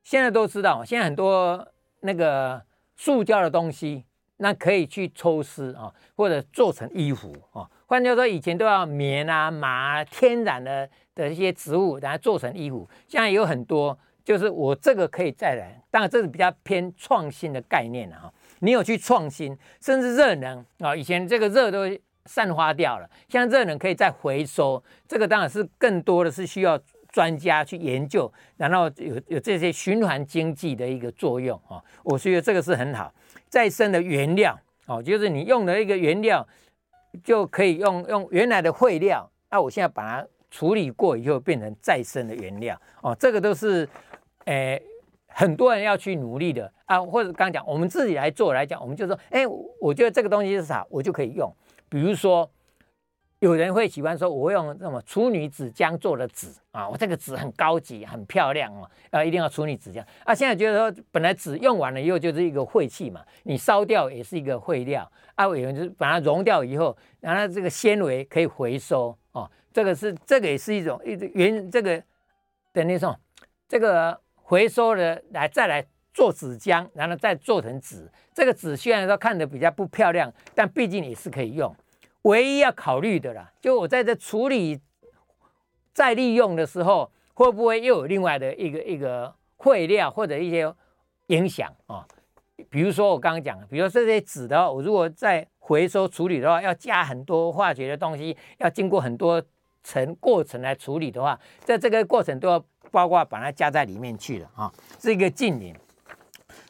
[0.02, 1.64] 现在都知道，现在很多
[2.00, 2.60] 那个
[2.96, 4.04] 塑胶的东西，
[4.38, 7.70] 那可以去抽丝啊，或者做成衣服啊。
[7.86, 12.88] 换句话说，以前都要棉啊、麻啊、天然的的一些植物，然后做成衣服。
[13.06, 18.32] 现在有很多，就是我这个可以再来，当然这是比较偏创新的概念了哈。
[18.60, 21.80] 你有去创新，甚至热能啊，以前这个热都
[22.24, 33.12] 散发掉了，现在热能可以再回收，这个当然是更多的是需要专家去研究，然后有有这些循环经济的一个作用啊，我觉得这个是很好。
[33.48, 36.46] 再生的原料哦，就是你用的一个原料
[37.24, 43.88] 就可以用用原来的废料，那我现在把它处理过以后变成再生的原料哦，这个都是
[44.44, 44.82] 诶。
[45.34, 49.46] 很多人要去努力的啊，或者刚讲，我们自己来做来讲，我们就说，哎，
[49.80, 51.50] 我觉得这个东西是啥，我就可以用。
[51.88, 52.50] 比如说，
[53.42, 60.00] 有人会喜欢说，我用什么处女纸浆做的纸啊，我这个纸很高级、很漂亮哦，啊，一定要处女纸浆。
[60.24, 65.10] 啊，现在觉得说，本来纸用完了以后就是一个废弃嘛，你烧掉也是一个废料。
[65.34, 72.00] 啊，有人就把它熔掉以后，然后这个纤维可以回收哦，这个是这个也是一种一原这个
[72.72, 73.18] 等于说
[73.68, 74.18] 这个。
[74.44, 78.06] 回收了来再来做纸浆，然后再做成纸。
[78.34, 81.74] 这个纸虽然说看着比较不漂亮，但毕竟也是可以用。
[82.22, 84.80] 唯一要考虑的啦，就我在这处理
[85.92, 90.74] 再利用的时候，会不会又有另外的一个一个废料或者一些
[91.28, 92.06] 影响啊？
[92.70, 99.42] 比如说我刚刚讲的，比如说这些纸的话，我如果在回收处理的话，要加很多化学的东西，要经过很多
[99.82, 102.64] 层过程来处理的话，在这个过程都要。
[102.90, 105.74] 包括把它加在里面去了啊，是一个近邻。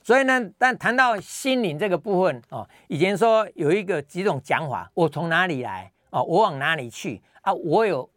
[0.02, 7.52] 所以呢，但谈到心灵这个部分哦，以前说有一个几种讲法，我从哪里来哦，我往哪里去啊？
[7.52, 8.08] 我有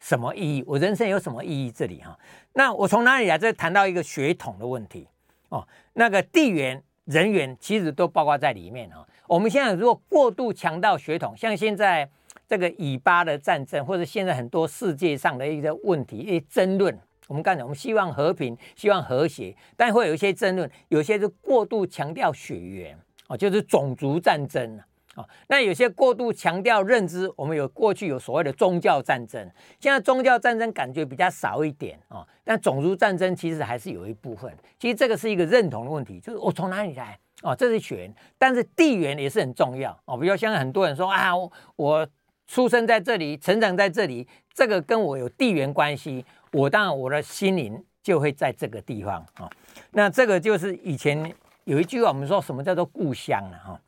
[0.00, 0.64] 什么意义？
[0.66, 1.70] 我人生有什么意义？
[1.70, 2.18] 这里哈，
[2.54, 3.38] 那我从哪里来？
[3.38, 5.06] 这谈到一个血统的问题
[5.50, 9.06] 哦，那个地缘、人缘其实都包括在里面哈。
[9.28, 12.10] 我们现在如果过度强调血统，像现在
[12.48, 16.98] 这个以巴的战争，或者现在很多世界上的一个问题、一些争论。
[17.30, 24.76] 我们刚才，我们希望和平，希望和谐，但会有一些争论，有些是过度强调血缘哦，就是种族战争
[25.14, 25.24] 啊。
[25.46, 34.52] 那有些过度强调认知，我们有过去有所谓的宗教战争，现在宗教战争感觉比较少一点啊，但种族战争其实还是有一部分。
[34.80, 40.18] 其实这个是一个认同的问题，就是我从哪里来哦，这是血缘，但是地缘也是很重要哦。
[40.18, 41.30] 比如像很多人说啊，
[41.76, 42.04] 我
[42.48, 46.24] 出生在这里，成长在这里，这个跟我有地缘关系。
[46.52, 49.48] 我当然，我的心灵就会在这个地方啊。
[49.92, 51.32] 那这个就是以前
[51.64, 53.58] 有一句话，我们说什么叫做故乡呢？
[53.58, 53.80] 哈，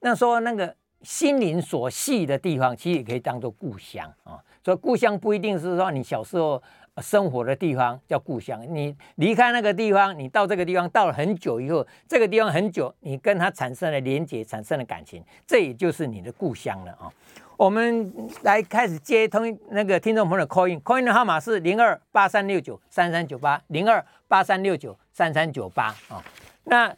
[0.00, 4.42] 那说那个心灵所系的地方，其实也可以当做故乡啊。
[4.64, 6.60] 所以故乡不一定是说你小时候
[7.02, 17.12] 生活的地方叫故乡，你离开那个地方，你到这个地方到了很久以后，这个地方很久，你跟它产生了连结，产生了感情，这也就是你的故乡了啊。
[17.56, 26.22] 我们来开始接通那个听众朋友的 call in，call in 的号码是零二八三六九三三九八零二八三六九三三九八啊。
[26.64, 26.94] 那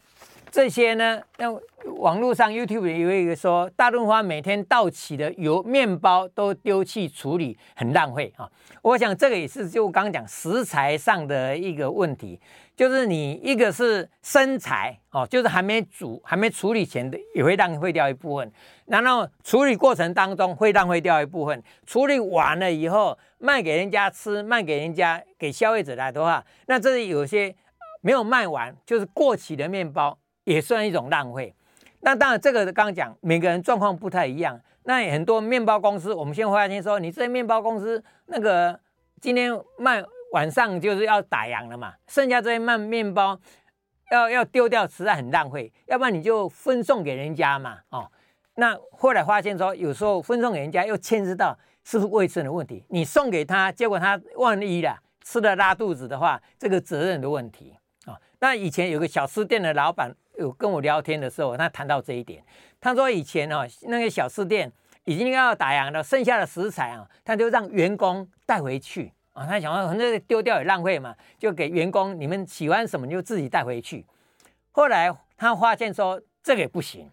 [0.50, 1.52] 这些呢，那
[1.98, 8.48] 网络上 YouTube 有一个说，大润发每天到起的油面包都丢弃处理，很浪费啊。
[8.82, 12.40] 我想这个也是就刚刚讲食材上的一个问题，
[12.76, 18.52] 就是你一个是生材哦，就是还没煮、还没处理前的也会浪费掉一部分，
[18.86, 27.52] 然后处理过程当中会浪费掉一部分，处理完了以后卖给人家吃，卖给人家给消费者来的话，那这里有些
[28.02, 31.52] 没有卖完，就是过期的面包也算一种浪费。
[32.00, 34.60] 那当然这个刚刚讲每个人状况不太一样。
[34.84, 38.78] 那很多面包公司，我们先发现说，你这些面包公司那个
[39.20, 43.38] 今天卖晚上就是要打烊了嘛，剩下这些卖面包
[44.10, 45.70] 要要丢掉，实在很浪费。
[45.86, 48.10] 要不然你就分送给人家嘛，哦。
[48.54, 52.82] 那后来发现说，有时候分送给人家又牵涉到是不是卫生的问题。
[52.88, 57.74] 你送给他，结果他万一了吃了拉肚子的话，这个责任的问题
[58.06, 58.18] 啊。
[58.40, 62.42] 那以前有个小吃店的老板有跟我聊天的时候，他谈到这一点。
[62.80, 64.72] 他说以前哦，那个小吃店
[65.04, 69.44] 已经要打烊了，剩下的食材啊，他就让员工带回去啊。
[69.44, 74.06] 他想说，反正丢掉也浪费嘛，就给员工，你们喜欢什么就自己带回去。
[74.70, 77.10] 后来他发现说这个也不行，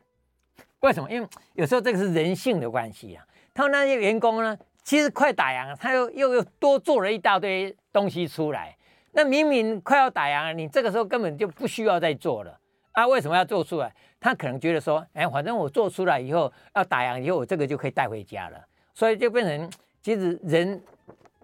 [0.81, 1.09] 为什么？
[1.09, 3.25] 因为有时候这个是人性的关系啊。
[3.55, 8.77] 他说那些员工呢，其实快打烊了，他又又又多做了一大堆东西出来。
[9.13, 12.59] 那明明快要打烊了，你这个时候根本就不需要再做了。
[12.95, 13.93] 啊，为什么要做出来？
[14.19, 19.69] 他可能觉得说，哎，反正我做出来以后要打烊以后，我这个就可以带回家了，所以就变成
[20.01, 20.81] 其实人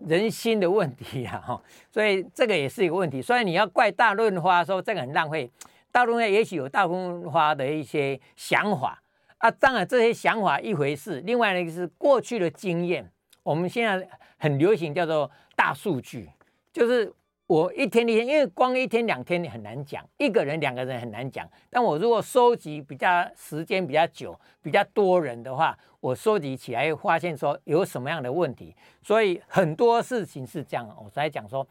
[0.07, 1.61] 人心的问题啊， 哈，
[1.91, 3.21] 所以这个也是一个问题。
[3.21, 5.51] 所以你要怪大润发说这个很浪费，
[5.91, 9.03] 大润发也许有大润发的一些想法
[9.37, 13.11] 啊，当然这些想法一回事，另外呢，就是过去的经验，
[13.43, 16.29] 我们现在很流行叫做大数据，
[16.71, 17.13] 就是。
[17.51, 21.45] 我一天一天，因为光一天两天你很难讲，一个人两个人很难讲。
[21.69, 28.73] 但我如果收集比较时间比较久、比较多人的话，我收集起来会发现说有什么样的问题。
[29.03, 31.67] 所以很多事情是这样，我才讲说。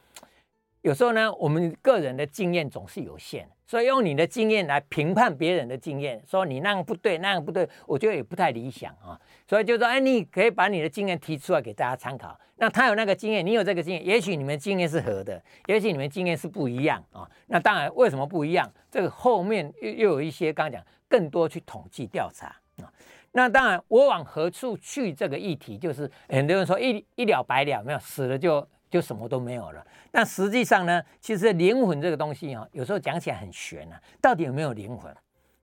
[0.83, 9.21] 有时候呢，我们个人的经验总是有限，所以用你的经验来评判别人的经验，说你那样不对，那样不对，我觉得也不太理想啊。
[9.47, 12.39] 所以就说，哎，你可以把你的经验提出来给大家参考。
[12.57, 17.29] 那他有那个经验，你有这个经验，也许你们经验是合的，也许你们经验是不一样啊。
[17.49, 18.71] 那当然，为什么不一样？
[18.91, 22.47] 这个后面又又有一些刚刚讲更多去统计调查
[22.79, 22.91] 啊。
[23.33, 25.13] 那当然，我往何处去？
[25.13, 28.67] 这个议题就是很多人说一一了百了，没有死了就。
[28.91, 29.87] 就什么都没有了。
[30.11, 34.01] 但实际上呢，其实灵魂这个东西啊，有时候讲起来很玄啊。
[34.21, 35.15] 到底有没有灵魂？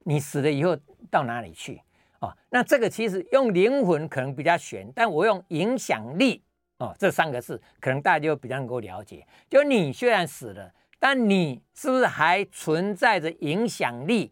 [0.04, 0.76] 你死了以后
[1.12, 1.82] 到哪里去？
[2.20, 6.42] 哦，那这个其实用灵魂可能比较玄，但我用影响力
[6.78, 9.28] 哦这三个字，可能大家就比较能够了解。
[9.50, 14.32] 就你虽然死了，但你是不是还存在着影响力，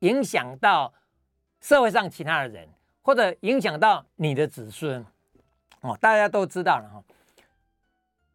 [0.00, 0.92] 影响到
[1.60, 2.68] 社会上其他的人，
[3.00, 5.06] 或者影响到你的子孙？
[5.80, 7.02] 哦，大家都知道了哈。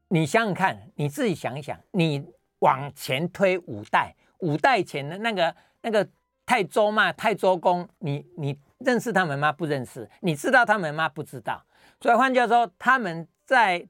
[0.10, 2.26] 你想想看，你自己想一想，你
[2.60, 6.08] 往前推五代，五代前的那个那个
[6.46, 9.52] 太周嘛，太周公，你你认识他们吗？
[9.52, 10.10] 不认识。
[10.22, 11.10] 你知道他们吗？
[11.10, 11.62] 不知道。
[12.00, 13.86] 所以换句话说，他们在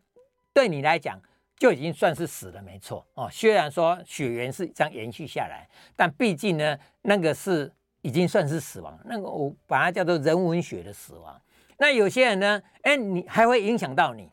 [0.54, 1.22] 对你来讲
[1.58, 3.30] 就已经算是死了，没错哦。
[3.32, 11.40] 虽然说血缘是这样延续下来，但毕竟呢，那个是已经算是死亡，那个我把它叫做人文学的死亡。
[11.78, 14.28] 那有些人呢，哎，你还会影响到你。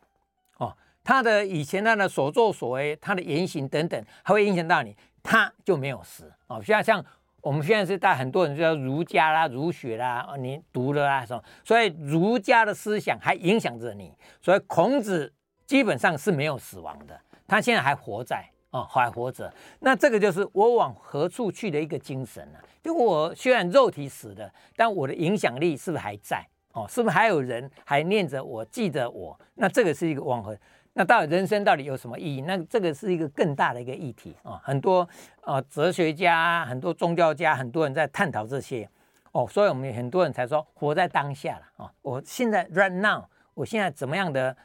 [1.05, 6.59] 他的以前他的所作所为，他的言行等等，还会影响到你，他就没有死哦。
[6.61, 7.05] 现在像
[7.41, 14.11] 我们现在是带很多人就叫儒家啦、儒学啦，你读了啊什么，所以儒家的思想还影响着你。
[14.41, 15.31] 所以孔子
[15.67, 19.53] 基本上是没有死亡的，他现在还活在哦，还活着。
[19.81, 22.65] 那这个就是我往何处去的一个精神呢、啊？
[22.81, 26.43] 就我虽然肉体死了，但我的影响力是不是还在？
[26.73, 29.39] 哦，是不是还有人还念着我、记得我？
[29.53, 30.57] 那这个是一个往何。
[30.97, 32.41] 那到底人生到底有什么意义？
[32.41, 35.07] 那这个是一个更大的一个议题啊，很多
[35.41, 38.89] 啊哲学家、很多宗教家、很多人在探讨这些
[39.33, 41.91] 哦，所以我们很多人才说活在当下了啊。
[42.01, 44.55] 我现在 right now，我现在怎么样的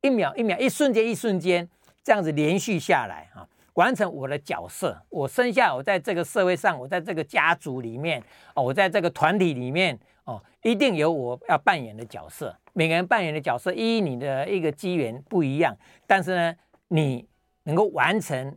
[0.00, 1.68] 一秒一秒、一瞬间一瞬间
[2.02, 5.00] 这样子连续下来啊，完成我的角色。
[5.08, 8.20] 我生下我在这个社会上，我在这个家族里面
[8.56, 12.52] 哦，我在这个团体里面哦，一定有我要扮演的角色。
[12.72, 16.54] 每个人扮演的角色，依你的一个机缘不一样，但是呢，
[16.88, 17.26] 你
[17.64, 18.56] 能够完成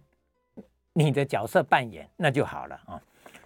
[0.93, 3.01] 你的角色扮演，那就好了啊。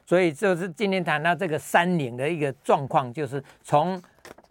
[0.05, 4.01] 所以就是今天谈到这个三灵的一个状况，就是从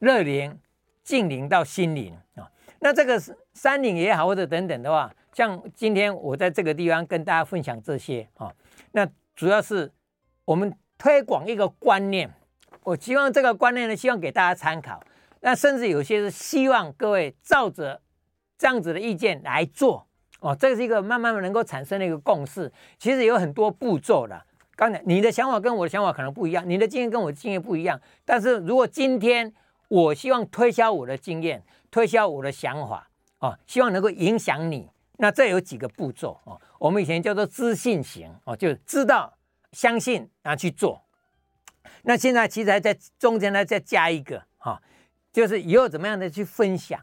[0.00, 0.58] 热灵、
[1.02, 2.50] 净灵到心灵啊。
[2.80, 3.18] 那这个
[3.54, 8.52] 三灵也好，或者等等的话，像今天我在这个地方跟大家分享这些啊，
[8.92, 9.90] 那主要是
[10.44, 12.30] 我们推广一个观念。
[12.82, 15.02] 我希望这个观念呢，希望给大家参考。
[15.46, 18.02] 那甚至有些是希望各位照着
[18.58, 20.04] 这样子的意见来做
[20.40, 22.72] 哦，这是一个慢慢能够产生的一个共识。
[22.98, 24.44] 其实有很多步骤的。
[24.74, 28.00] 刚才你的想法跟我的想法可能不一样，你的经验跟我的经验不一样。
[28.24, 29.54] 但是如果今天
[29.86, 36.60] 我希望推销我的经验，推销我的想法哦，希望能够影响你，那这有几个步骤哦。
[36.80, 39.32] 我们以前叫做知信行哦，就知道、
[39.70, 41.04] 相信，然后去做。
[42.02, 44.82] 那现在其实还在中间呢，再加一个哈、
[45.36, 46.98] 就是以后怎么样的去分享，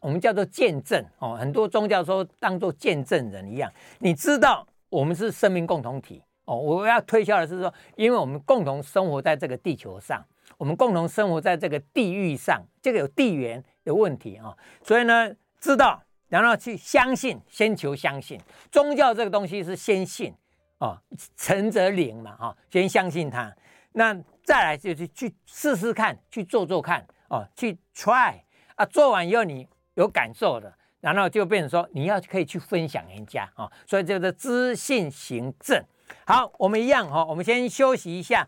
[0.00, 1.36] 我们叫做见证哦。
[1.38, 6.22] 很多宗教说当做见证人一样，你知道我们是生命共同体。
[6.46, 10.24] 哦，我要推销的是说，因为我们共同生活在这个地球上，
[10.56, 15.30] 我们共同生活在这个地域上，这个有地缘的问题啊，所以呢，
[15.60, 18.40] 知道，然后去相信，先求相信。
[18.70, 20.32] 宗教这个东西是先信
[20.78, 20.98] 哦，
[21.36, 23.54] 诚则灵嘛，哈，先相信它，
[23.92, 28.34] 那再来就去去试试看，去做做看，哦，去 try
[28.76, 30.70] 啊，做完以后你有感受的，
[31.00, 35.82] 然后就变成说你要可以去分享人家啊，所以就是知信行证。
[36.26, 38.44] 好，我们一样哈，我们先休息一下。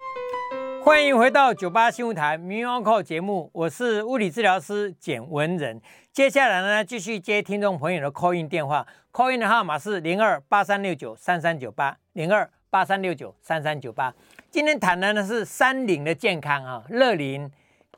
[0.82, 5.80] 欢迎回到九八新闻台《名医 Uncle》节目，我是物理治疗师简文仁。
[6.12, 14.12] 接下来呢，继续接听众朋友的 call in 电话，call in 的号码是零二八三六九三三九八零二八三六九三三九八。
[14.50, 17.50] 今天谈的呢是三灵的健康啊，乐林、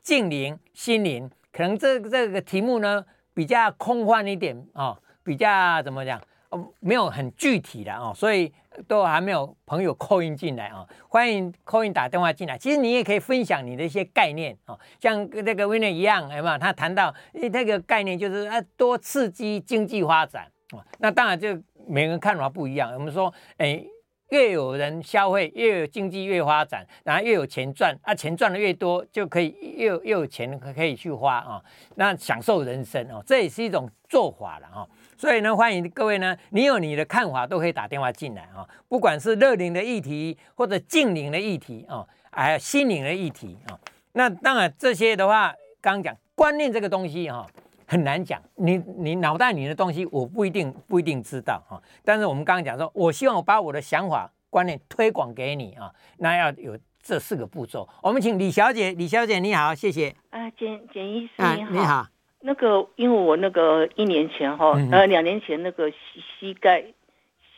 [0.07, 1.29] 静灵、心灵。
[1.51, 3.03] 可能这这个题目呢
[3.33, 6.17] 比较空泛一点啊，比较怎么讲？
[6.47, 8.49] 哦，没有很具体的哦，所以
[8.87, 12.57] 都还没有朋友扣音进来啊，欢迎扣音打电话进来。
[12.57, 16.57] 其实你也可以分享你的一些概念啊，像跟那个威廉一样，有没有？
[16.57, 20.79] 他谈到那个概念就是啊，多刺激经济发展啊。
[20.99, 21.49] 那当然就
[21.85, 22.93] 每个人看法不一样。
[22.93, 23.83] 我们说，哎，
[24.29, 31.61] 越有人消费，越有经济越发展，然后越有钱赚啊，钱赚的越多，就可以又又有钱可以去花啊，
[31.95, 34.87] 那享受人生哦，这也是一种做法了哈。
[35.17, 38.67] 所以呢，欢迎各位呢，你有你的看法，都可以打电话进来啊。
[38.87, 43.79] 不管是乐龄的议题，或者净龄的议题啊，还有心灵的议题啊。
[44.13, 47.47] 那当然这些的话，刚刚讲观念这个东西哈，
[47.87, 48.39] 很难讲。
[48.55, 51.81] 你你脑袋里的东西，我不一定不一定知道哈。
[52.03, 57.89] 但是我们刚刚讲说，我希望我把我的想法观念推广给你啊，那要有这四个步骤。
[58.03, 60.13] 我们请李小姐，李小姐你好，谢谢。
[60.29, 61.71] 啊，简简医师你好。
[61.71, 62.07] 你好。
[62.41, 65.97] 那个，因为我那个一年前哈，呃，两年前那个膝
[66.39, 66.83] 膝盖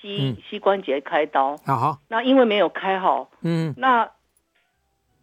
[0.01, 4.09] 膝膝关节开刀，好，那因为没有开好，嗯，那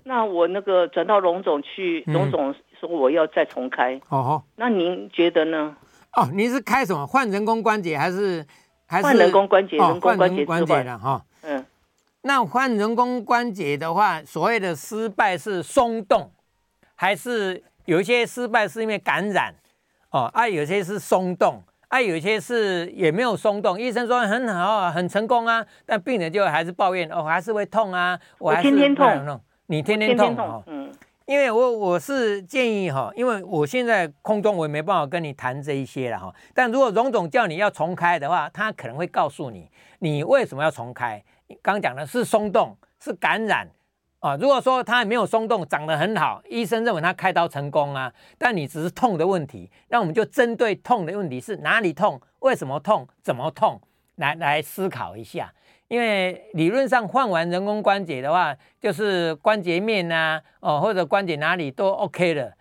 [0.05, 5.77] 那我那个转到荣总去，荣总说我要再重开，哦，那您觉得呢？
[6.15, 7.07] 哦，您是开什么？
[7.07, 8.45] 换人工关节还是
[8.87, 9.77] 还是换人工关节？
[9.77, 11.65] 人工关节关节的哈，嗯，
[12.23, 16.31] 那换人工关节的话，所谓的失败是松动
[16.95, 17.63] 还是？
[17.87, 19.55] 有一些失败是因为感染，
[20.11, 23.81] 哦啊，有些是松动，啊，有些是也没有松动。
[23.81, 30.91] 医生说很好啊，很成功啊，但病人就还是抱怨哦，还是会痛啊，我还是天天痛，你天天痛哦，嗯，
[31.27, 36.33] 因为我我是建议哈，因为我现在空中我也没办法跟你谈这一些了哈。
[36.55, 39.69] 但如果荣总叫你要重开的话，他可能会告诉你，
[39.99, 41.21] 你为什么要重开？
[41.61, 43.69] 刚讲的是松动，是感染。
[44.21, 53.81] 啊，如果说他没有松动，长得很好，医生认为他开刀成功啊，但你只是痛的问题，那我们就针对痛的问题是哪里痛，为什么痛，怎么痛，
[54.15, 55.53] 来来思考一下。
[55.89, 62.53] 因为理论上换完人工关节的话，就是关节面啊，哦或者关节哪里都 OK 了，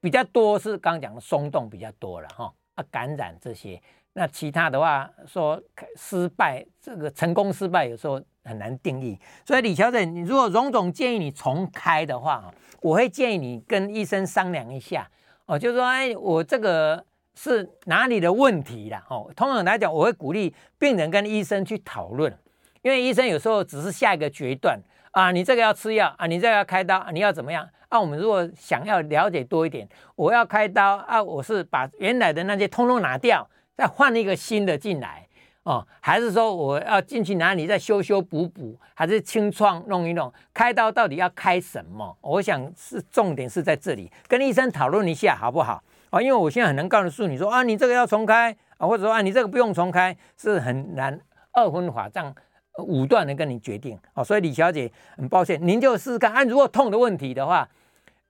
[0.00, 3.80] 比较多是刚刚讲的松动比较多了哈，啊感染这些，
[4.12, 5.62] 那其他的话说
[5.96, 8.20] 失败，这个成功失败有时候。
[8.46, 12.52] 很难定义，所以李小姐，你如果荣总建议你重开的话，
[12.82, 15.10] 我会建议你跟医生商量一下
[15.46, 17.02] 哦，就是说，哎，我这个
[17.34, 19.02] 是哪里的问题啦？
[19.08, 22.38] 哦，通常来讲，我会鼓励病人跟医生去讨论，
[22.84, 24.78] 因为医生有时候只是下一个决断
[25.12, 27.66] 啊，你这个要吃药啊，你这个要开刀啊，你要怎么样？
[27.88, 35.26] 啊，我们如果想要了解多一点，我要开刀啊，我是把原来的那些通通拿掉，再换一个新的进来。
[35.62, 40.30] 哦，还是说我要进去哪里再修修补补，还是清创弄一弄？
[40.52, 42.14] 开刀到底要开什么？
[42.20, 45.82] 我想是重点是在这里，跟医生讨论一下好不好？
[46.10, 51.18] 啊，因为我现在很难告诉你说啊，你这个要重开啊，或者说啊，你这个不用重开，是很难
[51.52, 52.34] 二分法这样
[52.78, 53.98] 武断的跟你决定。
[54.14, 56.32] 哦，所以李小姐很抱歉，您就试试看。
[56.32, 57.68] 啊，如果痛的问题的话，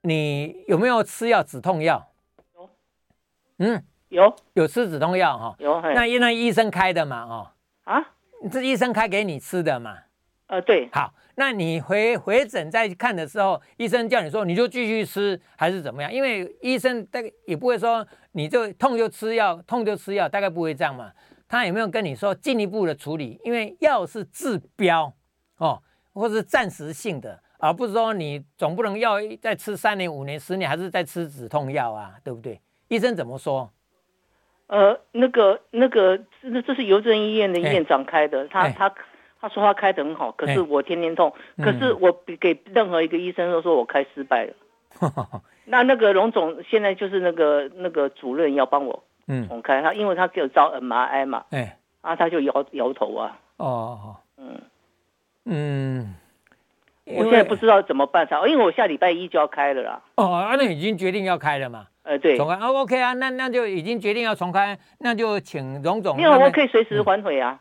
[0.03, 2.11] 你有没有吃药止痛药？
[2.57, 2.71] 有。
[3.59, 3.85] 嗯。
[4.11, 7.51] 有有吃止痛药哈，有，那因为医生开的嘛，哦，
[7.83, 8.01] 啊，
[8.49, 9.99] 这医生开给你吃的嘛，
[10.47, 10.89] 呃，对。
[10.93, 16.13] 好，那你回回诊再看的时候，医生叫你说你就继续吃还是怎么样？
[16.13, 21.11] 因为医生大概也不会说你就痛就吃药，痛就吃药，大概不会这样嘛。
[21.55, 23.39] 他有没有跟你说进一步的处理？
[23.45, 25.13] 因为药是治标
[25.59, 25.81] 哦，
[26.13, 32.61] 或是暂时性的，而不是说你总不能药再吃三年、五年、十年，还是再吃止痛药啊，对不对？
[32.89, 33.71] 医生怎么说？
[34.67, 38.93] 呃，那个那个，这这是邮政医院的院长开的，他他
[39.41, 44.55] 他说他开得很好，可是我天天痛，可是我给任何一个医生都说我开失败了。
[45.67, 49.05] 那那个龙总现在就是那个那个主任要帮我
[49.49, 53.39] 重开，他因为他只有招 MRI 嘛，哎，啊他就摇摇头啊。
[53.57, 54.61] 哦，嗯。
[55.47, 56.15] 嗯，
[57.05, 60.03] 我现在不知道怎么办才，因为我下礼拜一就要开了啦。
[60.15, 61.87] 哦，那已经决定要开了嘛？
[62.03, 62.55] 呃，对，重开。
[62.55, 67.61] 啊，OK 啊，那那就已经决定要重开，那就请荣总，因为我可以随时反悔啊，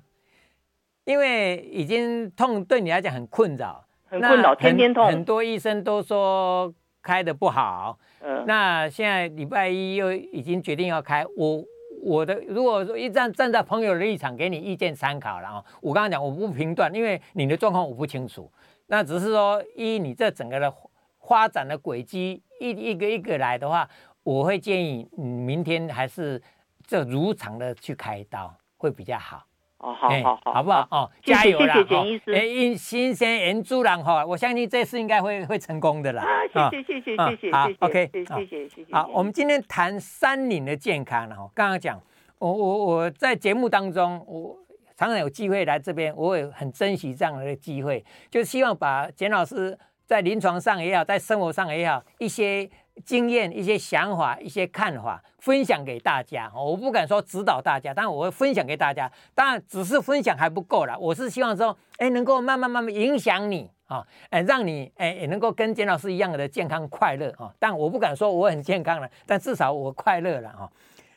[1.04, 6.72] 因为已经痛对你来讲很困扰，很困扰，天天痛，很多医生都说
[7.02, 7.98] 开的不好，
[8.46, 11.64] 那现在礼拜一又已经决定要开，我
[12.02, 18.50] 我的如果说一站站在朋友的立场给你意见参考了啊，我刚刚讲我不评断，因为你的状况我不清楚，
[18.86, 20.72] 那只是说依你这整个的
[21.20, 22.42] 发展的轨迹。
[22.58, 23.86] 一一个一个来的话，
[24.22, 26.40] 我会建议你明天还是
[26.86, 29.44] 就如常的去开刀会比较好。
[29.78, 30.88] 哦，好好好，好不好？
[30.90, 31.74] 哦，加油啦！
[31.74, 32.32] 谢谢简医师。
[32.32, 36.24] 哎，新鲜人猪郎哈，我相信这次应该会会成功的啦。
[36.54, 37.52] 啊，谢谢谢谢谢谢。
[37.52, 38.94] 好，OK，谢谢谢谢。
[38.94, 41.50] 好，我们今天谈山林的健康了哈。
[41.54, 42.00] 刚刚讲，
[42.38, 44.56] 我我我在节目当中，我
[44.96, 49.78] 常常有机会来这边，我也很珍惜这样的机会，就希望把简老师。
[50.06, 52.70] 在临床上也好，在生活上也好，一些
[53.04, 56.50] 经验、一些想法、一些看法分享给大家。
[56.54, 59.10] 我不敢说指导大家，但我会分享给大家。
[59.34, 60.98] 当然，只是分享还不够了。
[60.98, 67.52] 我是希望说，哎，能够慢慢慢慢影响你啊，哎，让你哎也能够跟简老师一样的健康快乐啊。
[67.58, 70.70] 但我不敢说我很健康了，但至少我快乐了啊。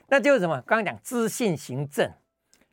[0.10, 0.62] 那就是什么？
[0.66, 2.12] 刚刚讲知信行正，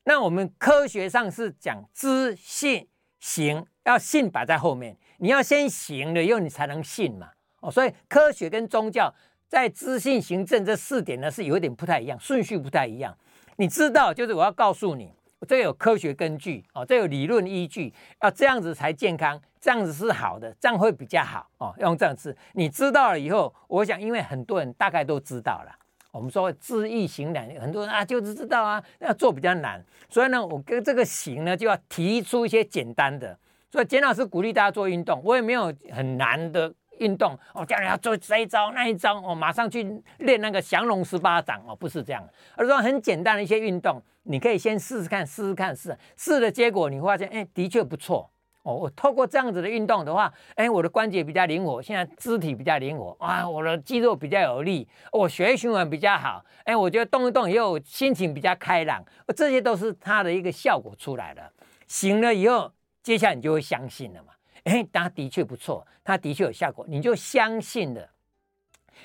[0.04, 2.88] 那我们科学上是讲知信
[3.20, 4.96] 行，要信摆在后面。
[5.18, 7.30] 你要先行了以后，你才能信嘛。
[7.67, 9.12] 哦，所以科学跟宗教
[9.49, 13.12] 在知信行正这四点呢是有点不太一样，顺序不太一样。
[13.57, 15.12] 你知道，就是我要告诉你，
[15.49, 17.93] 这有科学根据哦，这有理论依据，
[18.23, 21.75] 要这样子才健康，这样子是好的，这样会比较好哦。
[21.81, 25.73] 用这样子，你知道了以后，我想，因为很多人大概都知道了。
[26.12, 29.85] 我们说知易行难，很多人啊就是知道啊，要做比较难。
[30.09, 33.39] 所以呢，我跟这个行呢就要提出一些简单的。
[33.71, 39.82] 所以简老师鼓励大家做运动，我也没有很难的运动哦，叫你要做这一招那一招哦，马上去
[40.18, 42.26] 练那个降龙十八掌哦，不是这样，
[42.57, 48.30] 而是说很简单的一些运动，你可以先试试看，试试看，试试的结果你会发现，哎，的确不错
[48.62, 48.74] 哦。
[48.74, 59.05] 我透过这样子的运动的话，哎，我的关节比较灵活，现在肢体比较灵活啊，我的肌肉比较有力，我血液循环比较好，哎，我觉得动一动以后心情比较开朗，
[59.36, 61.51] 这些都是它的一个效果出来了。
[61.86, 62.72] 行了以后。
[63.07, 64.32] 接下来你就会相信了嘛？
[64.67, 68.11] 哎，他的确不错，他的确有效果，你就相信了。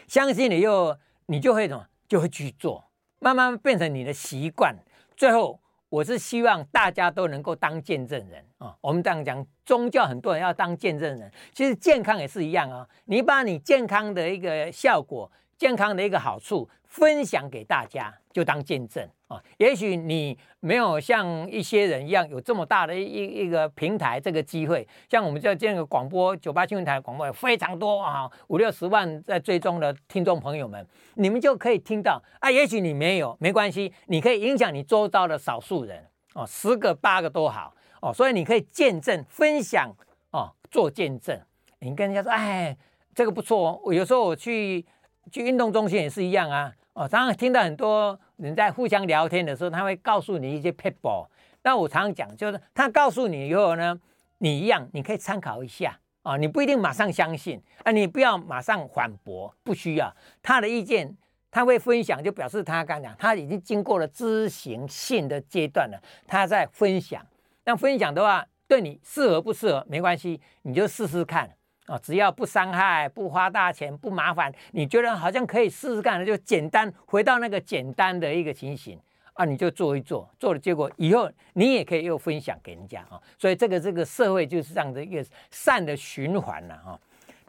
[0.07, 0.97] 相信了又，
[1.27, 1.87] 你就会什么？
[2.07, 2.83] 就会去做，
[3.19, 4.75] 慢慢变成你的习惯。
[5.15, 5.59] 最后，
[5.89, 8.75] 我是希望大家都能够当见证人啊！
[8.81, 12.87] 我们这样讲，宗教很多人要当见证人，其实健康也是一样啊。
[13.05, 19.01] 你把你健康的一个效果、健康的一个好处分享给大家，就当见证。
[19.29, 30.85] 啊，也许你没有像一些人一样有这么大的一一个平台，这个机会，像我们这这个广播九八新闻台广播有非常多啊，五六十万在追踪的听众朋友们，
[31.15, 32.51] 你们就可以听到啊。
[32.51, 39.89] 也许你没有，没关系，你可以影响你周遭的少数人哦，十个八个都好哦，所以你可以见证分享
[40.31, 41.39] 哦，做见证。
[41.79, 42.77] 你跟人家说，哎，
[43.15, 43.81] 这个不错哦。
[43.85, 44.85] 我有时候我去
[45.29, 48.17] 去运动中心也是一样啊，哦，常常听到很多。
[48.37, 51.27] 人在互相聊天的时候，他会告诉你一些 people。
[51.61, 53.95] 那我常常讲，就是他告诉你以后呢，
[54.39, 60.11] 你一样，你可以参考一下啊，你不一定马上相信啊，你不要马上反驳，不需要
[60.41, 61.15] 他的意见，
[61.51, 67.23] 他会分享，就表示他刚讲，他已经经过了知行性的阶段了，他在分享。
[67.63, 71.47] 那分享的话，对你适合不适合没关系，你就试试看。
[71.91, 78.97] 啊，只要不伤害、不花大钱、不麻烦，你觉得好像可以试试看，就简单回到那个简单的一个情形
[79.33, 86.97] 啊，你就做一做，做了结果以后你也可以又分享给人家啊，所以这个这个社会就是这样的一个善的循环了哈。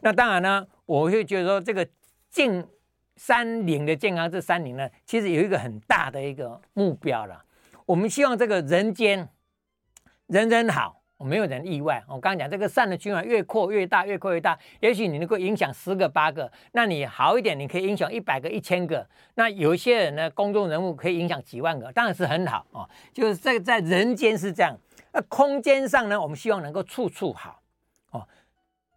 [0.01, 1.87] 那当然呢，我会觉得说这个
[2.29, 2.65] 进
[3.15, 7.41] 山林的健康，这山林呢，其实有一个很大的一个目标了，
[7.85, 9.29] 我们希望这个人间
[10.27, 11.02] 人人好。
[11.23, 12.03] 没有人意外。
[12.07, 19.07] 我刚刚讲这个善的循环越扩越大，越扩越大，也许你能够影响十个八个，那你好一点，你可以影响一百个、一千个。
[19.35, 22.89] 那有一些人呢，公众人物可以影响几万个，当然是很好哦。
[23.13, 24.77] 就是这个在人间是这样，
[25.11, 27.59] 那空间上呢，我们希望能够处处好
[28.11, 28.27] 哦。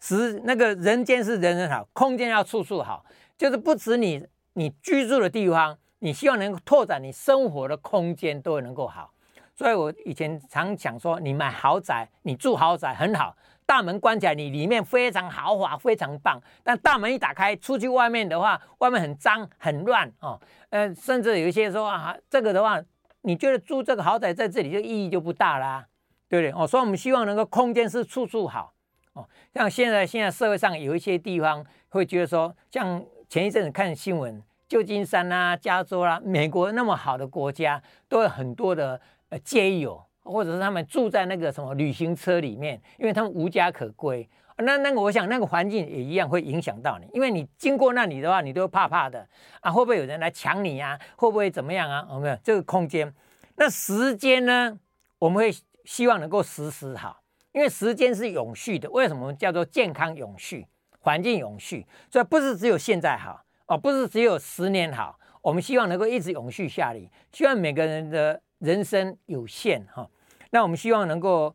[0.01, 3.05] 使那个人间是人人好，空间要处处好，
[3.39, 9.13] 就是不止你你居住的地方，你希望能够拓展你生活的空间都能够好。
[9.57, 13.35] 所以我以前常讲说，你买豪宅，你住豪宅很好，
[13.65, 16.39] 大门关起来，你里面非常豪华，非常棒。
[16.63, 20.39] 但大门一打开，出去外面的话，外面很脏很乱哦。
[20.69, 22.79] 呃，甚至有一些说啊，这个的话，
[23.23, 25.87] 你觉得住这个豪宅在这里就意义就不大啦，
[26.29, 26.63] 对不对？
[26.63, 28.75] 哦，所以我们希望能够空间是处处好
[29.15, 29.27] 哦。
[29.55, 39.01] 像现在现在社会上有一些地方会觉得说，像前一阵子看新闻，旧金山啊、加州啦、啊，美国那么好的国家，都有很多的。
[39.37, 44.27] 呃，街友或者是他们住在那个什么旅行车里面，因为他们无家可归。
[44.59, 49.27] 那那个，我想那个环境也一样会影响到你，因为你经过那里的话，你都怕怕的
[49.61, 50.99] 啊，会不会有人来抢你啊？
[51.17, 52.09] 会不会怎么样啊？
[52.11, 53.13] 有没有这个空间？
[53.57, 54.79] 那时间呢？
[55.19, 57.21] 我们会希望能够时时好，
[57.53, 58.91] 因为时间是永续的。
[58.91, 60.67] 为什么叫做健康永续、
[61.01, 61.87] 环境永续？
[62.11, 68.41] 所以不是只有现在好哦，不是只有十年好，我们希望能够一直永续下来，希望每个人的。
[68.59, 70.09] 人生有限哈，
[70.51, 71.55] 那我们希望能够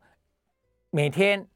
[0.90, 1.46] 每天、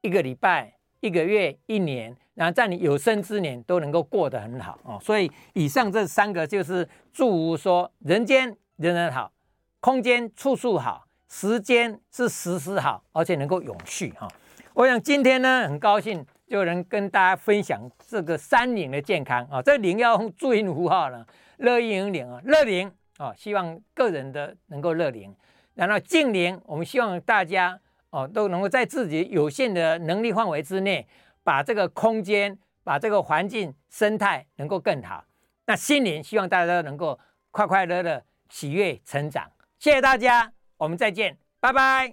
[0.00, 4.98] 一个礼拜、一个月、一年，然后在你有生之年都能够过得很好哦。
[5.00, 9.30] 所以以上这三个就是祝福说：人间人人好，
[9.78, 14.26] 空间处处好，时间是时时好，而且能够永续哈。
[14.74, 21.24] 我想今天呢，很高兴就能跟大家分享这个三零的健康啊，这零要用注音符号呢，
[21.58, 22.90] 乐龄零啊，乐龄。
[23.20, 25.36] 哦，希望个人的能够乐龄，
[25.74, 31.06] 然后近年，我们希望大家哦都能够在自己有限的能力范围之内，
[31.44, 35.22] 把这个空间、把这个环境生态能够更好。
[35.66, 39.52] 那心灵，希望大家能够快快乐乐、喜悦成长。
[39.78, 42.08] 谢谢大家，我们再见，拜拜。